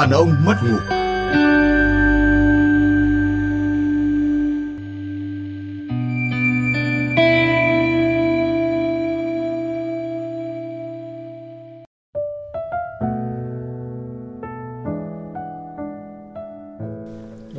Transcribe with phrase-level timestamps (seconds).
[0.00, 0.76] Đàn ông mất ngủ.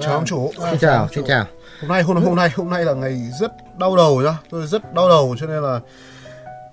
[0.01, 0.51] Chào ông chủ.
[0.57, 1.45] Xin chào xin chào.
[1.81, 4.37] Hôm nay hôm hôm nay hôm nay là ngày rất đau đầu nhá.
[4.49, 5.79] Tôi rất đau đầu cho nên là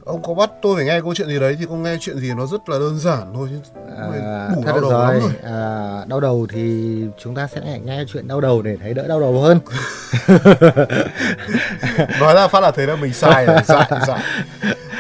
[0.05, 2.33] ông có bắt tôi phải nghe câu chuyện gì đấy thì không nghe chuyện gì
[2.37, 3.49] nó rất là đơn giản thôi.
[3.51, 5.31] chứ à, đủ đau được đầu lắm rồi.
[5.43, 9.21] à, đau đầu thì chúng ta sẽ nghe, chuyện đau đầu để thấy đỡ đau
[9.21, 9.61] đầu hơn.
[12.21, 14.23] Nói ra phát là thấy là mình sai rồi dại dại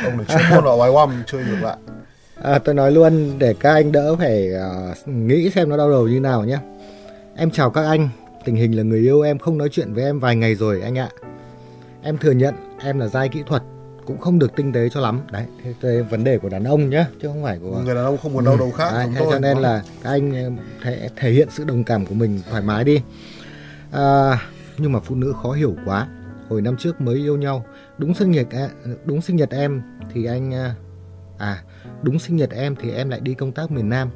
[0.05, 1.77] ông là chuyên môn là oái oăm chơi ngược lại.
[2.43, 4.51] À, tôi nói luôn để các anh đỡ phải
[4.93, 6.59] uh, nghĩ xem nó đau đầu như nào nhé
[7.37, 8.09] em chào các anh
[8.45, 10.99] tình hình là người yêu em không nói chuyện với em vài ngày rồi anh
[10.99, 11.09] ạ.
[12.03, 12.55] Em thừa nhận
[12.85, 13.63] em là giai kỹ thuật
[14.07, 15.21] cũng không được tinh tế cho lắm.
[15.33, 18.05] Đấy thế, thế vấn đề của đàn ông nhá chứ không phải của người đàn
[18.05, 20.51] ông không muốn đau đầu khác Đấy, thế cho nên là các anh ờ,
[20.83, 23.03] thể, thể hiện sự đồng cảm của mình thoải mái đi.
[23.93, 24.43] À,
[24.79, 26.09] nhưng mà phụ nữ khó hiểu quá.
[26.49, 27.65] Hồi năm trước mới yêu nhau
[27.99, 28.47] đúng sinh nhật
[29.05, 29.83] đúng sinh nhật em
[30.13, 30.75] thì anh à,
[31.39, 31.63] à
[32.03, 34.11] đúng sinh nhật em thì em lại đi công tác miền Nam.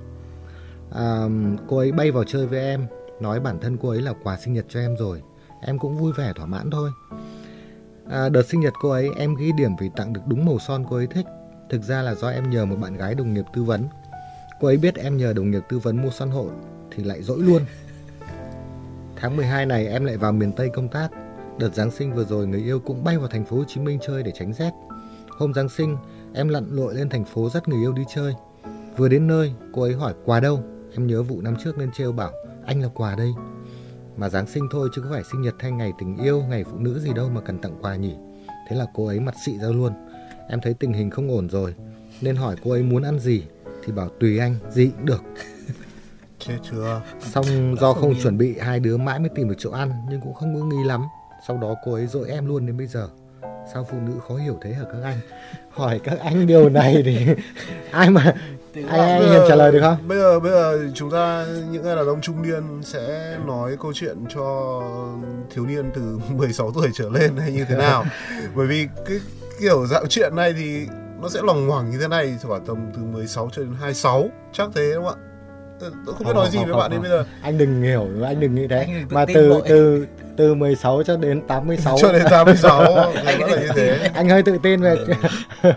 [0.94, 1.24] À,
[1.68, 2.86] cô ấy bay vào chơi với em
[3.20, 5.22] nói bản thân cô ấy là quà sinh nhật cho em rồi.
[5.62, 6.90] Em cũng vui vẻ thỏa mãn thôi
[8.10, 10.84] à, đợt sinh nhật cô ấy em ghi điểm vì tặng được đúng màu son
[10.90, 11.26] cô ấy thích.
[11.68, 13.88] Thực ra là do em nhờ một bạn gái đồng nghiệp tư vấn.
[14.60, 16.46] Cô ấy biết em nhờ đồng nghiệp tư vấn mua son hộ
[16.90, 17.62] thì lại dỗi luôn.
[19.16, 21.08] Tháng 12 này em lại vào miền Tây công tác.
[21.58, 23.98] Đợt Giáng sinh vừa rồi người yêu cũng bay vào thành phố Hồ Chí Minh
[24.06, 24.70] chơi để tránh rét.
[25.28, 25.96] Hôm Giáng sinh
[26.34, 28.34] em lặn lội lên thành phố dắt người yêu đi chơi.
[28.96, 30.62] Vừa đến nơi cô ấy hỏi quà đâu?
[30.92, 32.32] Em nhớ vụ năm trước nên trêu bảo
[32.66, 33.32] anh là quà đây
[34.16, 36.78] mà Giáng sinh thôi chứ có phải sinh nhật hay ngày tình yêu ngày phụ
[36.78, 38.14] nữ gì đâu mà cần tặng quà nhỉ.
[38.68, 39.92] Thế là cô ấy mặt xị ra luôn.
[40.48, 41.74] Em thấy tình hình không ổn rồi
[42.20, 43.42] nên hỏi cô ấy muốn ăn gì
[43.84, 45.22] thì bảo tùy anh gì cũng được.
[46.38, 47.02] Chết chưa?
[47.20, 50.34] Xong do không chuẩn bị hai đứa mãi mới tìm được chỗ ăn nhưng cũng
[50.34, 51.04] không ưng ý lắm.
[51.46, 53.08] Sau đó cô ấy dội em luôn đến bây giờ.
[53.74, 55.18] Sao phụ nữ khó hiểu thế hả các anh
[55.70, 57.26] hỏi các anh điều này thì
[57.90, 58.34] ai mà
[58.88, 59.96] ai, ai hiền trả lời được không?
[60.08, 63.92] bây giờ bây giờ chúng ta những người đàn ông trung niên sẽ nói câu
[63.92, 64.80] chuyện cho
[65.54, 68.04] thiếu niên từ 16 tuổi trở lên hay như thế nào?
[68.54, 69.18] Bởi vì cái
[69.60, 70.86] kiểu dạng chuyện này thì
[71.22, 74.68] nó sẽ lòng ngoằng như thế này khoảng tầm từ 16 cho đến 26 chắc
[74.74, 75.29] thế đúng không ạ
[75.80, 77.24] Tôi- không biết nói gì với bạn đến bây giờ.
[77.42, 78.78] Anh đừng hiểu anh đừng nghĩ thế.
[78.78, 83.68] Anh mà từ từ từ 16 cho đến 86 cho đến 86 nó là như
[83.74, 84.10] thế.
[84.14, 84.96] Anh hơi tự tin về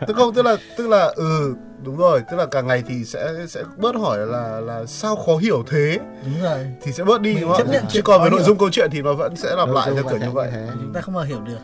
[0.07, 2.21] tức không tức là tức là ừ đúng rồi.
[2.31, 5.99] Tức là càng ngày thì sẽ sẽ bớt hỏi là là sao khó hiểu thế.
[6.25, 6.59] Đúng rồi.
[6.81, 7.71] Thì sẽ bớt đi Mình đúng không?
[7.71, 7.81] ạ?
[7.89, 10.17] chứ còn với nội dung câu chuyện thì nó vẫn sẽ lặp lại theo kiểu
[10.17, 10.49] như vậy.
[10.81, 11.57] chúng ta không bao hiểu được.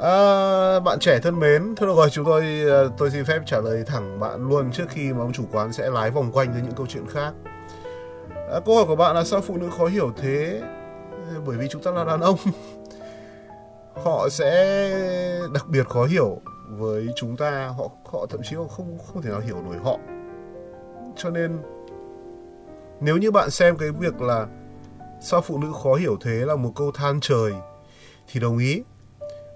[0.00, 3.60] À, bạn trẻ thân mến, thôi được rồi, chúng tôi ờ, tôi xin phép trả
[3.60, 6.62] lời thẳng bạn luôn trước khi mà ông chủ quán sẽ lái vòng quanh với
[6.62, 7.32] những câu chuyện khác.
[8.52, 10.62] À, câu hỏi của bạn là sao phụ nữ khó hiểu thế?
[11.46, 12.36] Bởi vì chúng ta là đàn ông.
[14.04, 15.00] Họ sẽ
[15.54, 19.30] đặc biệt khó hiểu với chúng ta, họ họ thậm chí họ không không thể
[19.30, 19.98] nào hiểu nổi họ.
[21.16, 21.58] Cho nên
[23.00, 24.46] nếu như bạn xem cái việc là
[25.20, 27.52] sao phụ nữ khó hiểu thế là một câu than trời
[28.32, 28.82] thì đồng ý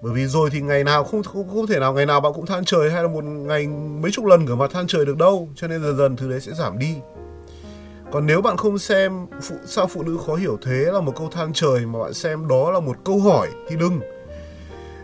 [0.01, 2.45] bởi vì rồi thì ngày nào không không, không thể nào ngày nào bạn cũng
[2.45, 5.49] than trời hay là một ngày mấy chục lần ngửa mặt than trời được đâu
[5.55, 6.95] cho nên dần dần thứ đấy sẽ giảm đi
[8.13, 11.29] còn nếu bạn không xem phụ, sao phụ nữ khó hiểu thế là một câu
[11.29, 13.99] than trời mà bạn xem đó là một câu hỏi thì đừng.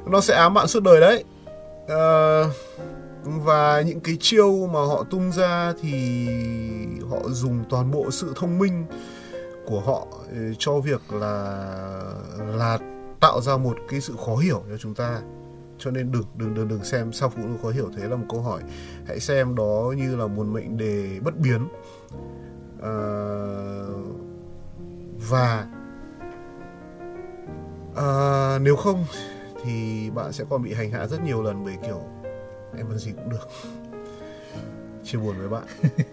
[0.06, 1.24] Nó sẽ ám bạn suốt đời đấy.
[1.88, 2.44] À,
[3.24, 6.28] và những cái chiêu mà họ tung ra thì
[7.09, 8.86] họ dùng toàn bộ sự thông minh
[9.66, 11.66] của họ ừ, cho việc là
[12.58, 12.80] là
[13.19, 15.22] tạo ra một cái sự khó hiểu cho chúng ta.
[15.78, 18.25] Cho nên đừng đừng đừng đừng xem sao phụ nữ khó hiểu thế là một
[18.30, 18.62] câu hỏi.
[19.08, 21.68] Hãy xem đó như là một mệnh đề bất biến.
[22.82, 23.88] Ờ,
[25.30, 25.66] và
[27.96, 29.06] ờ, nếu không
[29.64, 32.02] thì bạn sẽ còn bị hành hạ rất nhiều lần bởi kiểu
[32.78, 33.48] em ăn gì cũng được
[35.04, 35.64] chia buồn với bạn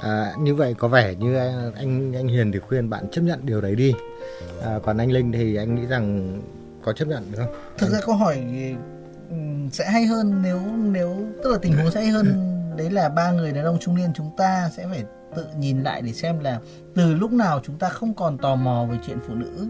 [0.00, 3.40] À, như vậy có vẻ như anh anh, anh Hiền thì khuyên bạn chấp nhận
[3.46, 3.94] điều đấy đi.
[4.62, 6.38] À, còn anh Linh thì anh nghĩ rằng
[6.82, 7.54] có chấp nhận được không?
[7.78, 8.44] thực ra câu hỏi
[9.72, 13.32] sẽ hay hơn nếu nếu tức là tình huống sẽ hay hơn đấy là ba
[13.32, 15.04] người đàn ông trung niên chúng ta sẽ phải
[15.36, 16.60] tự nhìn lại để xem là
[16.94, 19.66] từ lúc nào chúng ta không còn tò mò về chuyện phụ nữ.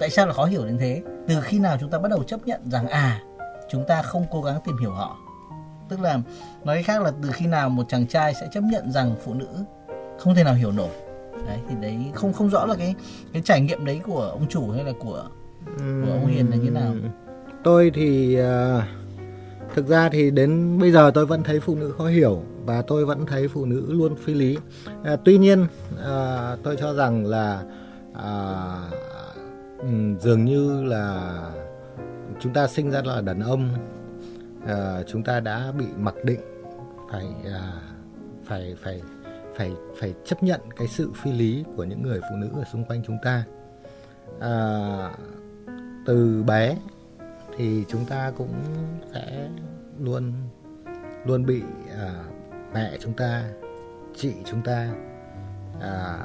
[0.00, 1.02] Tại sao là khó hiểu đến thế?
[1.28, 3.22] Từ khi nào chúng ta bắt đầu chấp nhận rằng à
[3.70, 5.16] chúng ta không cố gắng tìm hiểu họ?
[5.88, 6.18] Tức là
[6.64, 9.34] nói cách khác là từ khi nào một chàng trai sẽ chấp nhận rằng phụ
[9.34, 9.48] nữ
[10.18, 10.90] không thể nào hiểu nổi?
[11.46, 12.94] Đấy thì đấy không không rõ là cái
[13.32, 15.28] cái trải nghiệm đấy của ông chủ hay là của
[15.76, 16.94] của ông Hiền là như nào.
[17.64, 18.82] Tôi thì uh,
[19.74, 23.04] thực ra thì đến bây giờ tôi vẫn thấy phụ nữ khó hiểu và tôi
[23.04, 24.58] vẫn thấy phụ nữ luôn phi lý.
[25.04, 25.66] À, tuy nhiên
[26.04, 27.64] à, tôi cho rằng là
[28.14, 28.28] à,
[30.20, 31.32] dường như là
[32.40, 33.68] chúng ta sinh ra là đàn ông
[34.66, 36.40] à, chúng ta đã bị mặc định
[37.10, 37.72] phải à,
[38.44, 39.02] phải phải
[39.56, 42.84] phải phải chấp nhận cái sự phi lý của những người phụ nữ ở xung
[42.84, 43.44] quanh chúng ta.
[44.40, 45.10] À,
[46.06, 46.76] từ bé
[47.56, 48.54] thì chúng ta cũng
[49.12, 49.48] sẽ
[50.00, 50.32] luôn
[51.26, 51.62] luôn bị
[51.98, 52.24] à,
[52.76, 53.44] mẹ chúng ta
[54.16, 54.88] chị chúng ta
[55.80, 56.18] à,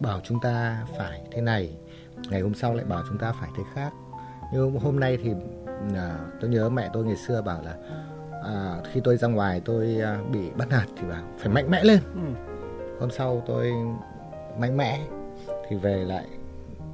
[0.00, 1.76] bảo chúng ta phải thế này
[2.30, 3.92] ngày hôm sau lại bảo chúng ta phải thế khác.
[4.52, 5.32] Nhưng hôm nay thì
[5.94, 7.76] à, tôi nhớ mẹ tôi ngày xưa bảo là
[8.44, 11.84] à, khi tôi ra ngoài tôi à, bị bắt nạt thì bảo phải mạnh mẽ
[11.84, 12.00] lên.
[12.14, 12.54] Ừ.
[13.00, 13.72] hôm sau tôi
[14.58, 15.06] mạnh mẽ
[15.68, 16.24] thì về lại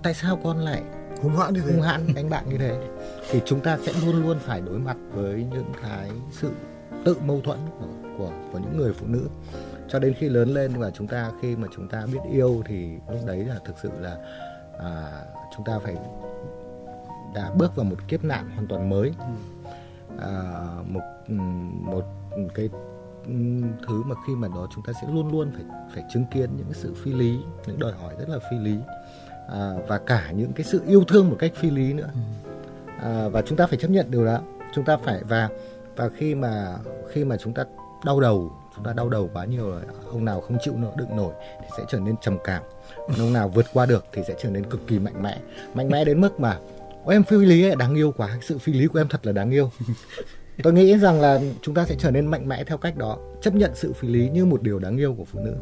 [0.02, 0.82] tại sao con lại
[1.22, 1.72] hung hãn như thế?
[1.72, 2.88] hung hãn đánh bạn như thế?
[3.30, 6.50] Thì chúng ta sẽ luôn luôn phải đối mặt với những cái sự
[7.04, 7.86] tự mâu thuẫn của
[8.18, 9.28] của của những người phụ nữ.
[9.88, 12.88] Cho đến khi lớn lên và chúng ta khi mà chúng ta biết yêu thì
[13.08, 14.16] lúc đấy là thực sự là
[14.78, 15.22] à,
[15.56, 15.96] chúng ta phải
[17.34, 19.12] đã bước vào một kiếp nạn hoàn toàn mới.
[20.20, 20.32] À,
[20.86, 21.00] một
[21.80, 22.04] một
[22.54, 22.68] cái
[23.88, 25.64] thứ mà khi mà đó chúng ta sẽ luôn luôn phải
[25.94, 28.76] phải chứng kiến những sự phi lý những đòi hỏi rất là phi lý.
[29.48, 32.08] À, và cả những cái sự yêu thương một cách phi lý nữa.
[33.02, 34.40] À, và chúng ta phải chấp nhận điều đó.
[34.74, 35.48] Chúng ta phải và
[35.96, 36.76] và khi mà
[37.12, 37.64] khi mà chúng ta
[38.04, 41.34] đau đầu chúng ta đau đầu quá nhiều rồi ông nào không chịu đựng nổi
[41.60, 42.62] thì sẽ trở nên trầm cảm.
[43.08, 45.38] Còn ông nào vượt qua được thì sẽ trở nên cực kỳ mạnh mẽ.
[45.74, 46.58] Mạnh mẽ đến mức mà
[47.06, 49.50] em phi lý ấy đáng yêu quá sự phi lý của em thật là đáng
[49.50, 49.70] yêu.
[50.62, 53.54] Tôi nghĩ rằng là chúng ta sẽ trở nên mạnh mẽ theo cách đó chấp
[53.54, 55.54] nhận sự phi lý như một điều đáng yêu của phụ nữ.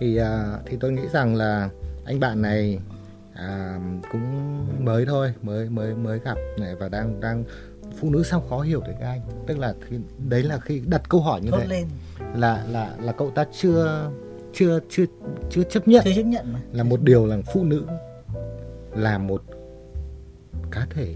[0.00, 1.68] Thì à, thì tôi nghĩ rằng là
[2.04, 2.78] anh bạn này
[3.34, 3.78] à,
[4.12, 7.44] cũng mới thôi mới mới mới gặp này và đang đang
[7.96, 9.20] phụ nữ sao khó hiểu được anh?
[9.46, 9.96] Tức là khi,
[10.28, 11.66] đấy là khi đặt câu hỏi như thế.
[11.66, 11.86] lên.
[12.34, 14.10] là là là cậu ta chưa
[14.52, 15.04] chưa chưa
[15.50, 16.04] chưa chấp nhận.
[16.04, 16.60] Chưa chấp nhận mà.
[16.72, 17.84] là một điều là phụ nữ
[18.96, 19.42] là một
[20.70, 21.14] cá thể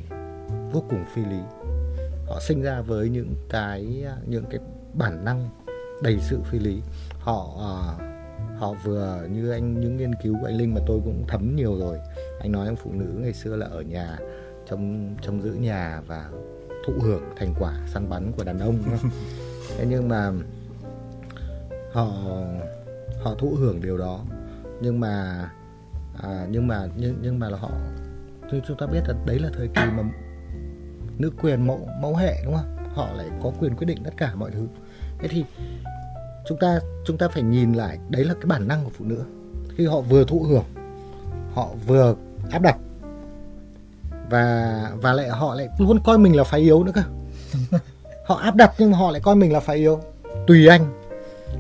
[0.73, 1.41] vô cùng phi lý.
[2.27, 4.61] Họ sinh ra với những cái những cái
[4.95, 5.49] bản năng
[6.03, 6.81] đầy sự phi lý.
[7.19, 8.03] Họ uh,
[8.59, 11.79] họ vừa như anh những nghiên cứu của anh Linh mà tôi cũng thấm nhiều
[11.79, 11.99] rồi.
[12.41, 14.19] Anh nói em phụ nữ ngày xưa là ở nhà
[14.69, 16.31] trong trong giữ nhà và
[16.87, 18.79] thụ hưởng thành quả săn bắn của đàn ông
[19.77, 20.33] thế nhưng mà
[21.93, 22.09] họ
[23.23, 24.21] họ thụ hưởng điều đó.
[24.81, 25.47] Nhưng mà
[26.23, 27.71] à, nhưng mà nhưng nhưng mà là họ
[28.53, 30.03] như chúng ta biết là đấy là thời kỳ mà
[31.19, 32.77] nữ quyền mẫu mẫu hệ đúng không?
[32.95, 34.67] Họ lại có quyền quyết định tất cả mọi thứ.
[35.19, 35.45] Thế thì
[36.47, 39.25] chúng ta chúng ta phải nhìn lại đấy là cái bản năng của phụ nữ.
[39.77, 40.65] Khi họ vừa thụ hưởng
[41.55, 42.15] họ vừa
[42.51, 42.77] áp đặt
[44.33, 47.03] và và lại họ lại luôn coi mình là phái yếu nữa cơ.
[48.27, 50.01] Họ áp đặt nhưng mà họ lại coi mình là phái yếu.
[50.47, 50.87] Tùy anh.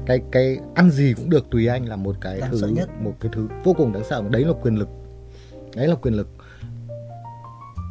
[0.06, 2.88] Cái cái ăn gì cũng được tùy anh là một cái Đáng thứ nhất.
[3.00, 4.22] một cái thứ vô cùng đáng sợ.
[4.30, 4.88] Đấy là quyền lực.
[5.74, 6.28] Đấy là quyền lực.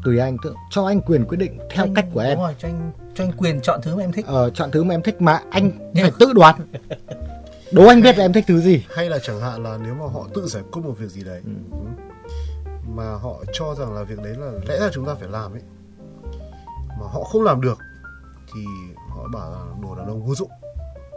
[0.04, 2.36] Tùy anh tự cho anh quyền quyết định theo Anh- cách của em.
[2.38, 4.26] Đúng rồi, cho anh cho anh quyền chọn thứ mà em thích.
[4.28, 6.56] ờ, chọn thứ mà em thích mà anh Nhưng- phải tự đoán.
[7.72, 8.84] Đố anh biết là em thích thứ gì.
[8.96, 11.42] Hay là chẳng hạn là nếu mà họ tự giải quyết một việc gì đấy
[11.46, 11.52] Ừ
[12.88, 15.62] mà họ cho rằng là việc đấy là lẽ ra chúng ta phải làm ấy.
[17.00, 17.78] Mà họ không làm được
[18.54, 18.62] thì
[19.10, 20.50] họ bảo là đồ đàn ông vô dụng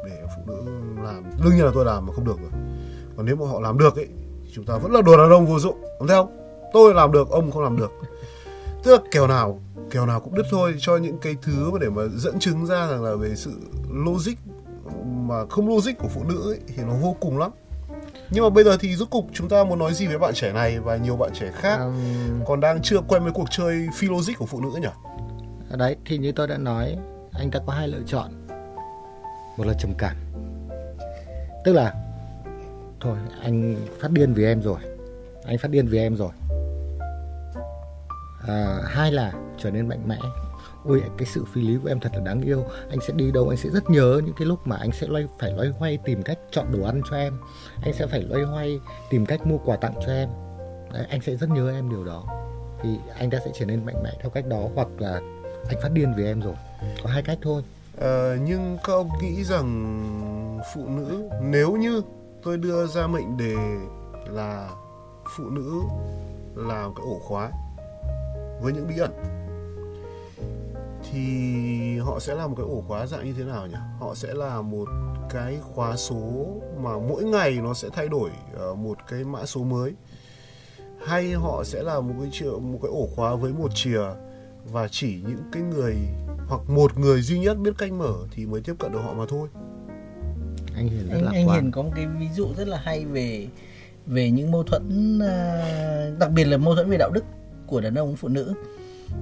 [0.07, 0.63] để phụ nữ
[1.03, 1.25] làm.
[1.45, 2.51] Đương nhiên là tôi làm mà không được rồi.
[3.17, 4.09] Còn nếu mà họ làm được ấy
[4.53, 6.37] chúng ta vẫn là đồ đàn ông vô dụng đúng không?
[6.73, 7.93] Tôi làm được ông không làm được.
[8.83, 10.75] Tức là kèo nào kèo nào cũng đứt thôi.
[10.79, 13.53] Cho những cái thứ mà để mà dẫn chứng ra rằng là về sự
[13.91, 14.35] logic
[15.05, 17.51] mà không logic của phụ nữ ấy, thì nó vô cùng lắm
[18.31, 20.53] nhưng mà bây giờ thì rốt cục chúng ta muốn nói gì với bạn trẻ
[20.53, 24.09] này và nhiều bạn trẻ khác Ừm, còn đang chưa quen với cuộc chơi phi
[24.09, 24.89] logic của phụ nữ nhỉ?
[25.77, 26.97] Đấy thì như tôi đã nói
[27.33, 28.31] anh ta có hai lựa chọn.
[29.57, 30.17] Một là trầm cảm.
[31.65, 31.95] Tức là
[33.01, 34.79] thôi anh phát điên vì em rồi.
[35.45, 36.31] Anh phát điên vì em rồi.
[38.49, 40.19] À, hai là trở nên mạnh mẽ
[40.85, 42.65] ôi cái sự phi lý của em thật là đáng yêu.
[42.91, 45.27] Anh sẽ đi đâu anh sẽ rất nhớ những cái lúc mà anh sẽ loay
[45.39, 47.39] phải loay hoay tìm cách chọn đồ ăn cho em.
[47.83, 50.29] Anh sẽ phải loay hoay tìm cách mua quà tặng cho em.
[50.93, 52.25] Đấy, anh sẽ rất nhớ em điều đó.
[52.83, 52.89] Thì
[53.19, 55.21] anh ta sẽ trở nên mạnh mẽ theo cách đó hoặc là
[55.69, 56.55] anh phát điên vì em rồi.
[57.03, 57.63] Có hai cách thôi.
[57.97, 62.03] Ờ, nhưng các ông nghĩ rằng phụ nữ nếu như
[62.43, 63.55] tôi đưa ra mệnh đề
[64.27, 64.71] là
[65.37, 65.81] phụ nữ
[66.55, 67.51] là một cái ổ khóa
[68.63, 69.44] với những bí ẩn
[71.15, 73.77] thì họ sẽ là một cái ổ khóa dạng như thế nào nhỉ?
[74.01, 74.89] Họ sẽ là một
[75.31, 76.47] cái khóa số
[76.83, 79.93] mà mỗi ngày nó sẽ thay đổi ờ, một cái mã số mới.
[81.07, 84.03] Hay họ sẽ là một cái chìa một cái ổ khóa với một chìa
[84.73, 85.95] và chỉ những cái người
[86.49, 89.25] hoặc một người duy nhất biết cách mở thì mới tiếp cận được họ mà
[89.29, 89.49] thôi.
[90.77, 91.63] Anh Hiền rất anh, lạc anh quan.
[91.63, 93.49] Hiền có một cái ví dụ rất là hay về
[94.07, 97.25] về những mâu thuẫn à, đặc biệt là mâu thuẫn về đạo đức
[97.67, 98.55] của đàn ông phụ nữ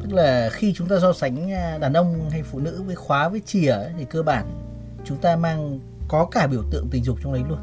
[0.02, 3.28] tức là khi chúng ta so sánh à, đàn ông hay phụ nữ với khóa
[3.28, 4.46] với chìa thì cơ bản
[5.04, 7.58] chúng ta mang có cả biểu tượng tình dục trong đấy luôn.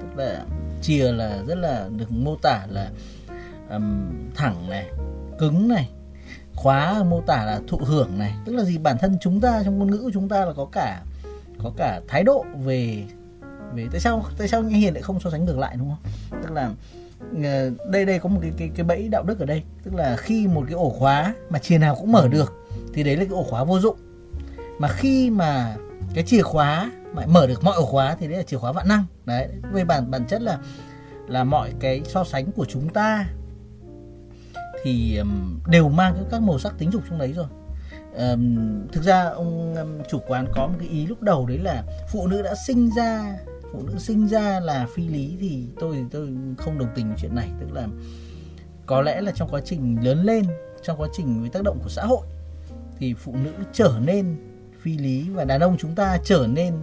[0.00, 0.44] Tức là
[0.82, 2.90] chìa là rất là được mô tả là
[3.70, 4.86] um, thẳng này
[5.38, 5.88] cứng này
[6.54, 8.34] khóa mô tả là thụ hưởng này.
[8.44, 8.78] Tức là gì?
[8.78, 11.02] Bản thân chúng ta trong ngôn ngữ của chúng ta là có cả
[11.62, 13.04] có cả thái độ về
[13.74, 16.12] về tại sao tại sao như Hiền lại không so sánh ngược lại đúng không?
[16.42, 16.70] Tức là
[17.44, 19.62] Ờ, đây đây có một cái cái cái bẫy đạo đức ở đây.
[19.84, 22.52] Tức là khi một cái ổ khóa mà chìa nào cũng mở được,
[22.94, 23.96] thì đấy là cái ổ khóa vô dụng.
[24.78, 25.76] Mà khi mà
[26.14, 28.88] cái chìa khóa mà mở được mọi ổ khóa thì đấy là chìa khóa vạn
[28.88, 29.04] năng.
[29.26, 30.58] Đấy, về bản bản chất là
[31.28, 33.26] là mọi cái so sánh của chúng ta
[34.82, 35.20] thì
[35.66, 37.46] đều mang các- màu sắc tính dục trong đấy rồi.
[38.92, 39.76] Thực ra ông
[40.10, 43.36] chủ quán có một cái ý lúc đầu đấy là phụ nữ đã sinh ra
[43.72, 47.16] phụ nữ sinh ra là phi lý thì tôi thì tôi không đồng tình với
[47.20, 47.48] chuyện này.
[47.60, 47.88] Tức là
[48.86, 50.44] có lẽ là trong quá trình lớn lên
[50.82, 52.26] trong quá trình với tác động của xã hội
[52.98, 54.36] thì phụ nữ trở nên
[54.80, 56.74] phi lý và đàn ông chúng ta trở nên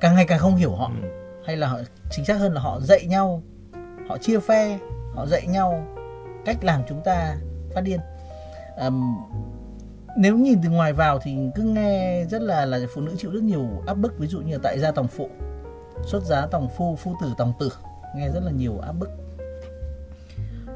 [0.00, 0.90] càng ngày càng không hiểu họ.
[1.02, 1.08] Ừ.
[1.46, 1.78] hay là họ
[2.10, 3.42] chính xác hơn là họ dạy nhau
[4.08, 4.78] họ chia phe
[5.14, 5.86] họ dạy nhau
[6.44, 7.36] cách làm chúng ta
[7.74, 8.00] phát điên.
[8.76, 9.16] Ừm,
[10.18, 13.42] nếu nhìn từ ngoài vào thì cứ nghe rất là là phụ nữ chịu rất
[13.42, 14.18] nhiều áp bức.
[14.18, 15.30] Ví dụ như tại gia tòng phụ
[16.04, 17.72] xuất giá tòng phu phu tử tòng tử.
[18.16, 19.08] Nghe rất là nhiều áp bức.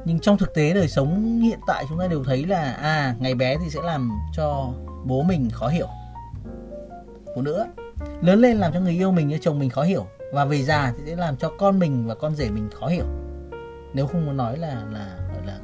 [0.04, 3.34] Nhưng trong thực tế đời sống hiện tại chúng ta đều thấy là à ngày
[3.34, 4.68] bé thì sẽ làm cho
[5.04, 5.88] bố mình khó hiểu.
[7.34, 7.64] Phụ nữ
[8.20, 10.92] lớn lên làm cho người yêu mình như chồng mình khó hiểu và về già
[10.96, 13.04] thì sẽ làm cho con mình và con rể mình khó hiểu.
[13.94, 15.58] Nếu không muốn nói là là, gọi là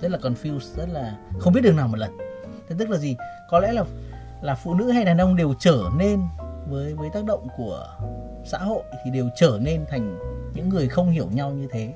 [0.00, 2.18] rất là confused, rất là không biết đường nào một lần.
[2.68, 3.16] Thế tức là gì?
[3.50, 3.84] Có lẽ là
[4.42, 6.22] là phụ nữ hay đàn ông đều trở nên
[6.68, 7.86] với với tác động của
[8.44, 10.18] xã hội thì đều trở nên thành
[10.54, 11.94] những người không hiểu nhau như thế.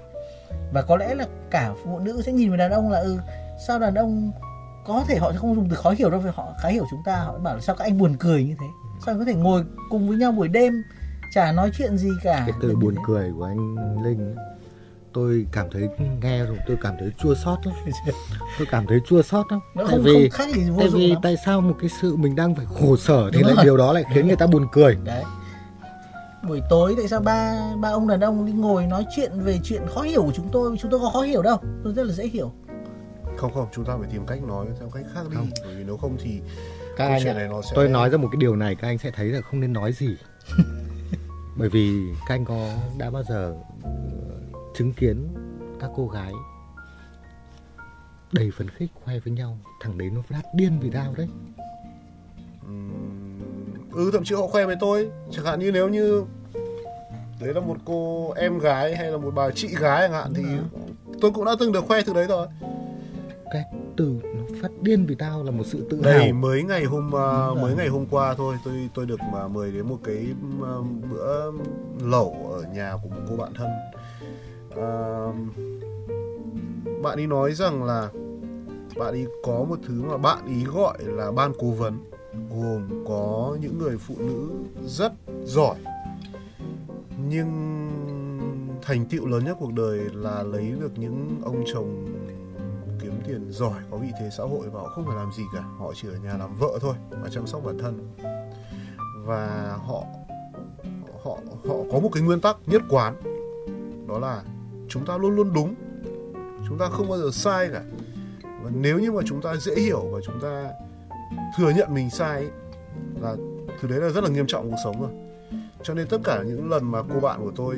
[0.73, 3.19] Và có lẽ là cả phụ nữ sẽ nhìn về đàn ông là ừ
[3.67, 4.33] sao đàn ông
[4.87, 7.01] có thể họ sẽ không dùng từ khó hiểu đâu vì họ khá hiểu chúng
[7.05, 8.67] ta họ bảo là sao các anh buồn cười như thế?
[9.07, 10.83] Sao anh có thể ngồi cùng với nhau buổi đêm
[11.35, 12.45] chả nói chuyện gì cả?
[12.47, 13.03] Cái từ buồn thế.
[13.07, 13.75] cười của anh
[14.05, 14.45] Linh ấy,
[15.13, 15.89] tôi cảm thấy
[16.23, 17.75] nghe rồi tôi cảm thấy chua xót lắm.
[18.59, 19.61] Tôi cảm thấy chua xót lắm.
[19.75, 21.19] Nó tại không, vì không khác gì vô tại vì lắm.
[21.23, 23.65] tại sao một cái sự mình đang phải khổ sở thì Đúng lại rồi.
[23.65, 24.97] điều đó lại khiến người ta buồn cười?
[25.05, 25.25] Đấy
[26.45, 29.83] buổi tối tại sao ba ba ông đàn ông đi ngồi nói chuyện về chuyện
[29.95, 30.77] khó hiểu của chúng tôi?
[30.81, 32.53] Chúng tôi có khó hiểu đâu tôi rất là dễ hiểu.
[33.37, 35.37] Không không chúng ta phải tìm cách nói theo cách khác đi.
[35.37, 35.49] Không.
[35.65, 36.41] bởi vì nếu không thì
[36.97, 38.89] các anh chuyện ạ, này nó sẽ tôi nói ra một cái điều này các
[38.89, 40.17] anh sẽ thấy là không nên nói gì.
[41.57, 43.91] Bởi vì các anh có đã bao giờ ờ,
[44.75, 45.29] chứng kiến
[45.81, 46.33] các cô gái
[48.33, 51.29] đầy phấn khích khoe với nhau thằng đấy nó phát điên vì tao đấy
[53.95, 55.11] ừ thậm chí họ khoe với tôi.
[55.31, 56.25] Chẳng hạn như nếu như
[57.41, 60.43] đấy là một cô em gái hay là một bà chị gái chẳng hạn thì
[61.21, 62.47] tôi cũng đã từng được khoe từ đấy rồi.
[63.53, 63.65] Cái
[63.97, 66.33] từ nó phát điên vì tao là một sự tự đây hào.
[66.33, 69.89] mới ngày hôm uh, mới ngày hôm qua thôi tôi tôi được mà mời đến
[69.89, 70.27] một cái
[70.61, 71.51] uh, bữa
[72.03, 73.69] lẩu ở nhà của một cô bạn thân.
[74.69, 75.35] Uh,
[77.03, 78.09] bạn ấy nói rằng là
[78.97, 81.99] bạn ấy có một thứ mà bạn ấy gọi là ban cố vấn
[82.51, 84.51] gồm có những người phụ nữ
[84.87, 85.13] rất
[85.45, 85.77] giỏi,
[87.29, 87.51] nhưng
[88.83, 92.07] thành tựu lớn nhất cuộc đời là lấy được những ông chồng
[93.03, 95.61] kiếm tiền giỏi, có vị thế xã hội và họ không phải làm gì cả.
[95.79, 98.15] Họ chỉ ở nhà làm vợ thôi và chăm sóc bản thân.
[99.25, 100.05] Và họ
[101.25, 101.39] họ
[101.69, 103.15] họ có một cái nguyên tắc nhất quán,
[104.09, 104.43] đó là
[104.89, 105.75] chúng ta luôn luôn đúng.
[106.69, 107.83] Chúng ta không bao giờ sai cả.
[108.43, 110.71] Và nếu như mà chúng ta dễ hiểu và chúng ta
[111.57, 112.51] thừa nhận mình sai ấy,
[113.21, 113.37] là
[113.81, 115.11] thứ đấy là rất là nghiêm trọng cuộc sống rồi.
[115.83, 117.77] Cho nên tất cả những lần mà cô bạn của tôi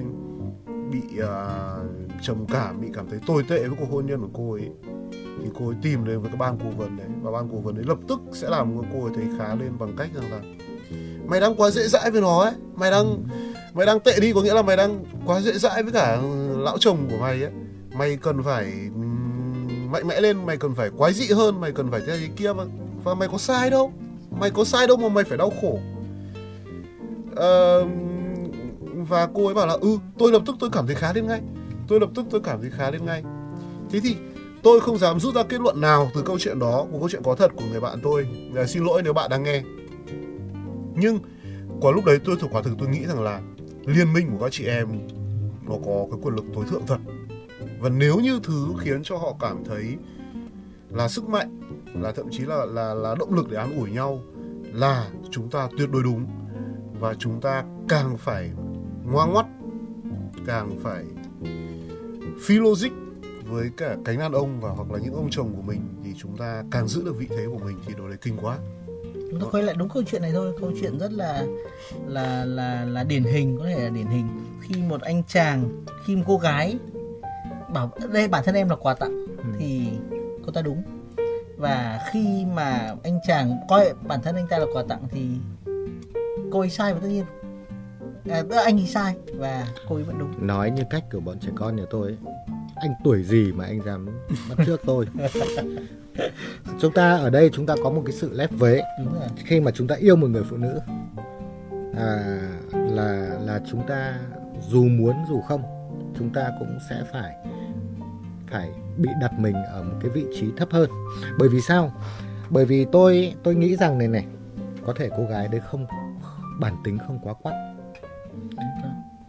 [0.90, 4.52] bị uh, trầm cảm bị cảm thấy tồi tệ với cuộc hôn nhân của cô
[4.52, 4.70] ấy
[5.12, 7.74] thì cô ấy tìm đến với cái ban cố vấn đấy và ban cố vấn
[7.74, 10.40] đấy lập tức sẽ làm cho cô ấy thấy khá lên bằng cách rằng là
[11.26, 13.24] mày đang quá dễ dãi với nó ấy mày đang
[13.74, 16.20] mày đang tệ đi có nghĩa là mày đang quá dễ dãi với cả
[16.56, 17.52] lão chồng của mày ấy.
[17.98, 18.72] Mày cần phải
[19.90, 22.52] mạnh mẽ lên mày cần phải quái dị hơn mày cần phải thế này kia
[22.52, 22.64] mà
[23.06, 23.92] và mày có sai đâu.
[24.30, 25.78] Mày có sai đâu mà mày phải đau khổ.
[27.36, 27.86] Ờ,
[29.08, 31.40] và cô ấy bảo là ừ tôi lập tức tôi cảm thấy khá lên ngay.
[31.88, 33.22] Tôi lập tức tôi cảm thấy khá lên ngay.
[33.90, 34.16] Thế thì
[34.62, 37.22] tôi không dám rút ra kết luận nào từ câu chuyện đó của câu chuyện
[37.24, 38.28] có thật của người bạn tôi.
[38.56, 39.62] À, xin lỗi nếu bạn đang nghe.
[40.94, 41.18] Nhưng
[41.80, 43.40] quả lúc đấy tôi thực quả thực tôi nghĩ rằng là
[43.84, 44.88] liên minh của các chị em
[45.68, 46.98] nó có cái quyền lực tối thượng thật.
[47.80, 49.96] Và nếu như thứ khiến cho họ cảm thấy
[50.90, 51.60] là sức mạnh
[51.94, 54.20] là thậm chí là là là động lực để an ủi nhau
[54.72, 56.26] là chúng ta tuyệt đối đúng.
[57.00, 58.50] Và chúng ta càng phải
[59.04, 59.46] ngoan ngoắt
[60.46, 61.04] càng phải
[62.42, 62.90] phi logic
[63.44, 66.36] với cả cánh đàn ông và hoặc là những ông chồng của mình thì chúng
[66.36, 68.58] ta càng giữ được vị thế của mình thì điều đấy kinh quá.
[69.32, 70.52] Nó quay lại đúng câu chuyện này thôi.
[70.60, 71.46] Câu chuyện rất là
[72.06, 74.26] là là là điển hình có thể là điển hình.
[74.60, 76.78] Khi một anh chàng khi một cô gái
[77.74, 79.26] bảo đây bản thân em là quà tặng.
[79.36, 79.44] Ừ.
[79.58, 79.88] thì
[80.46, 80.82] cô ta đúng.
[81.56, 85.28] Và khi mà anh chàng coi bản thân anh ta là quà tặng thì
[86.52, 87.24] cô ấy sai và tất nhiên.
[88.30, 90.46] À, anh ấy sai và cô ấy vẫn đúng.
[90.46, 92.16] Nói như cách của bọn trẻ con nhà tôi ấy.
[92.76, 94.06] anh tuổi gì mà anh dám
[94.48, 95.06] bắt trước tôi?
[96.80, 98.82] Chúng ta ở đây chúng ta có một cái sự lép vế.
[99.36, 100.80] Khi mà chúng ta yêu một người phụ nữ
[101.96, 102.38] à,
[102.72, 104.18] là là chúng ta
[104.68, 105.62] dù muốn dù không
[106.18, 107.36] chúng ta cũng sẽ phải
[108.56, 110.90] phải bị đặt mình ở một cái vị trí thấp hơn.
[111.38, 111.92] Bởi vì sao?
[112.50, 114.26] Bởi vì tôi tôi nghĩ rằng này này
[114.86, 115.86] có thể cô gái đấy không
[116.60, 117.54] bản tính không quá quắt.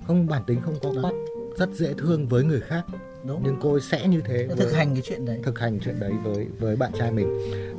[0.07, 1.13] Không bản tính không quá quắt
[1.57, 2.85] rất dễ thương với người khác.
[3.27, 3.41] Đúng.
[3.43, 5.39] Nhưng cô ấy sẽ như thế thực với- hành cái chuyện đấy.
[5.43, 7.27] thực hành chuyện đấy với với bạn trai mình.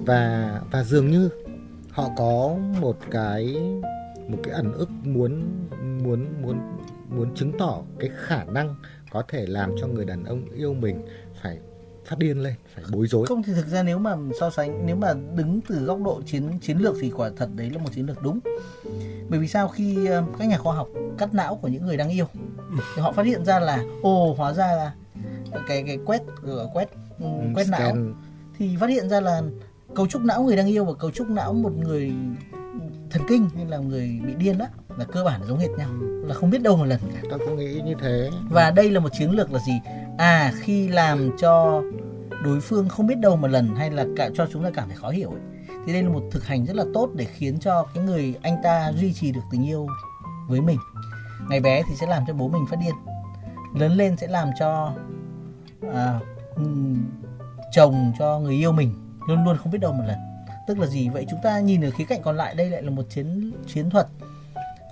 [0.07, 1.29] Và và dường như
[1.91, 3.57] họ có một cái
[4.29, 5.43] một cái ẩn ức muốn
[6.05, 6.59] muốn muốn
[7.17, 8.75] muốn chứng tỏ cái khả năng
[9.11, 11.03] có thể làm cho người đàn ông yêu mình
[11.43, 11.59] phải
[12.07, 13.27] phát điên lên phải bối rối.
[13.27, 16.59] Không thì thực ra nếu mà so sánh nếu mà đứng từ góc độ chiến
[16.63, 18.41] chiến lược thì quả thật đấy là một chiến lược đúng.
[19.29, 19.69] Bởi vì sao?
[19.69, 22.27] Khi ờ, các nhà khoa học cắt não của những người đang yêu
[22.77, 24.93] thì họ phát hiện ra là ồ hóa ra là
[25.69, 26.89] cái cái quét là quét
[27.21, 27.97] ừ, quét não
[28.59, 29.43] thì phát hiện ra là
[29.95, 32.13] cấu trúc não người đang yêu và cấu trúc não một người
[33.11, 34.67] thần kinh hay là người bị điên đó
[34.99, 37.21] là cơ bản là giống hệt nhau là không biết đâu một lần cả.
[37.31, 38.31] Tôi cũng nghĩ như thế.
[38.51, 39.73] Và đây là một chiến lược là gì?
[40.19, 41.83] À khi làm cho
[42.45, 44.97] đối phương không biết đâu một lần hay là cả cho chúng ta cảm thấy
[44.97, 45.41] khó hiểu ấy,
[45.87, 48.57] thì đây là một thực hành rất là tốt để khiến cho cái người anh
[48.63, 49.87] ta duy trì được tình yêu
[50.49, 50.79] với mình.
[51.49, 52.95] Ngày bé thì sẽ làm cho bố mình phát điên
[53.75, 54.93] lớn lên sẽ làm cho
[55.95, 56.21] à,
[57.73, 58.95] chồng cho người yêu mình
[59.29, 60.19] luôn luôn không biết đâu một lần.
[60.67, 61.09] Tức là gì?
[61.09, 63.91] Vậy chúng ta nhìn ở khía cạnh còn lại đây lại là một chiến chiến
[63.91, 64.07] thuật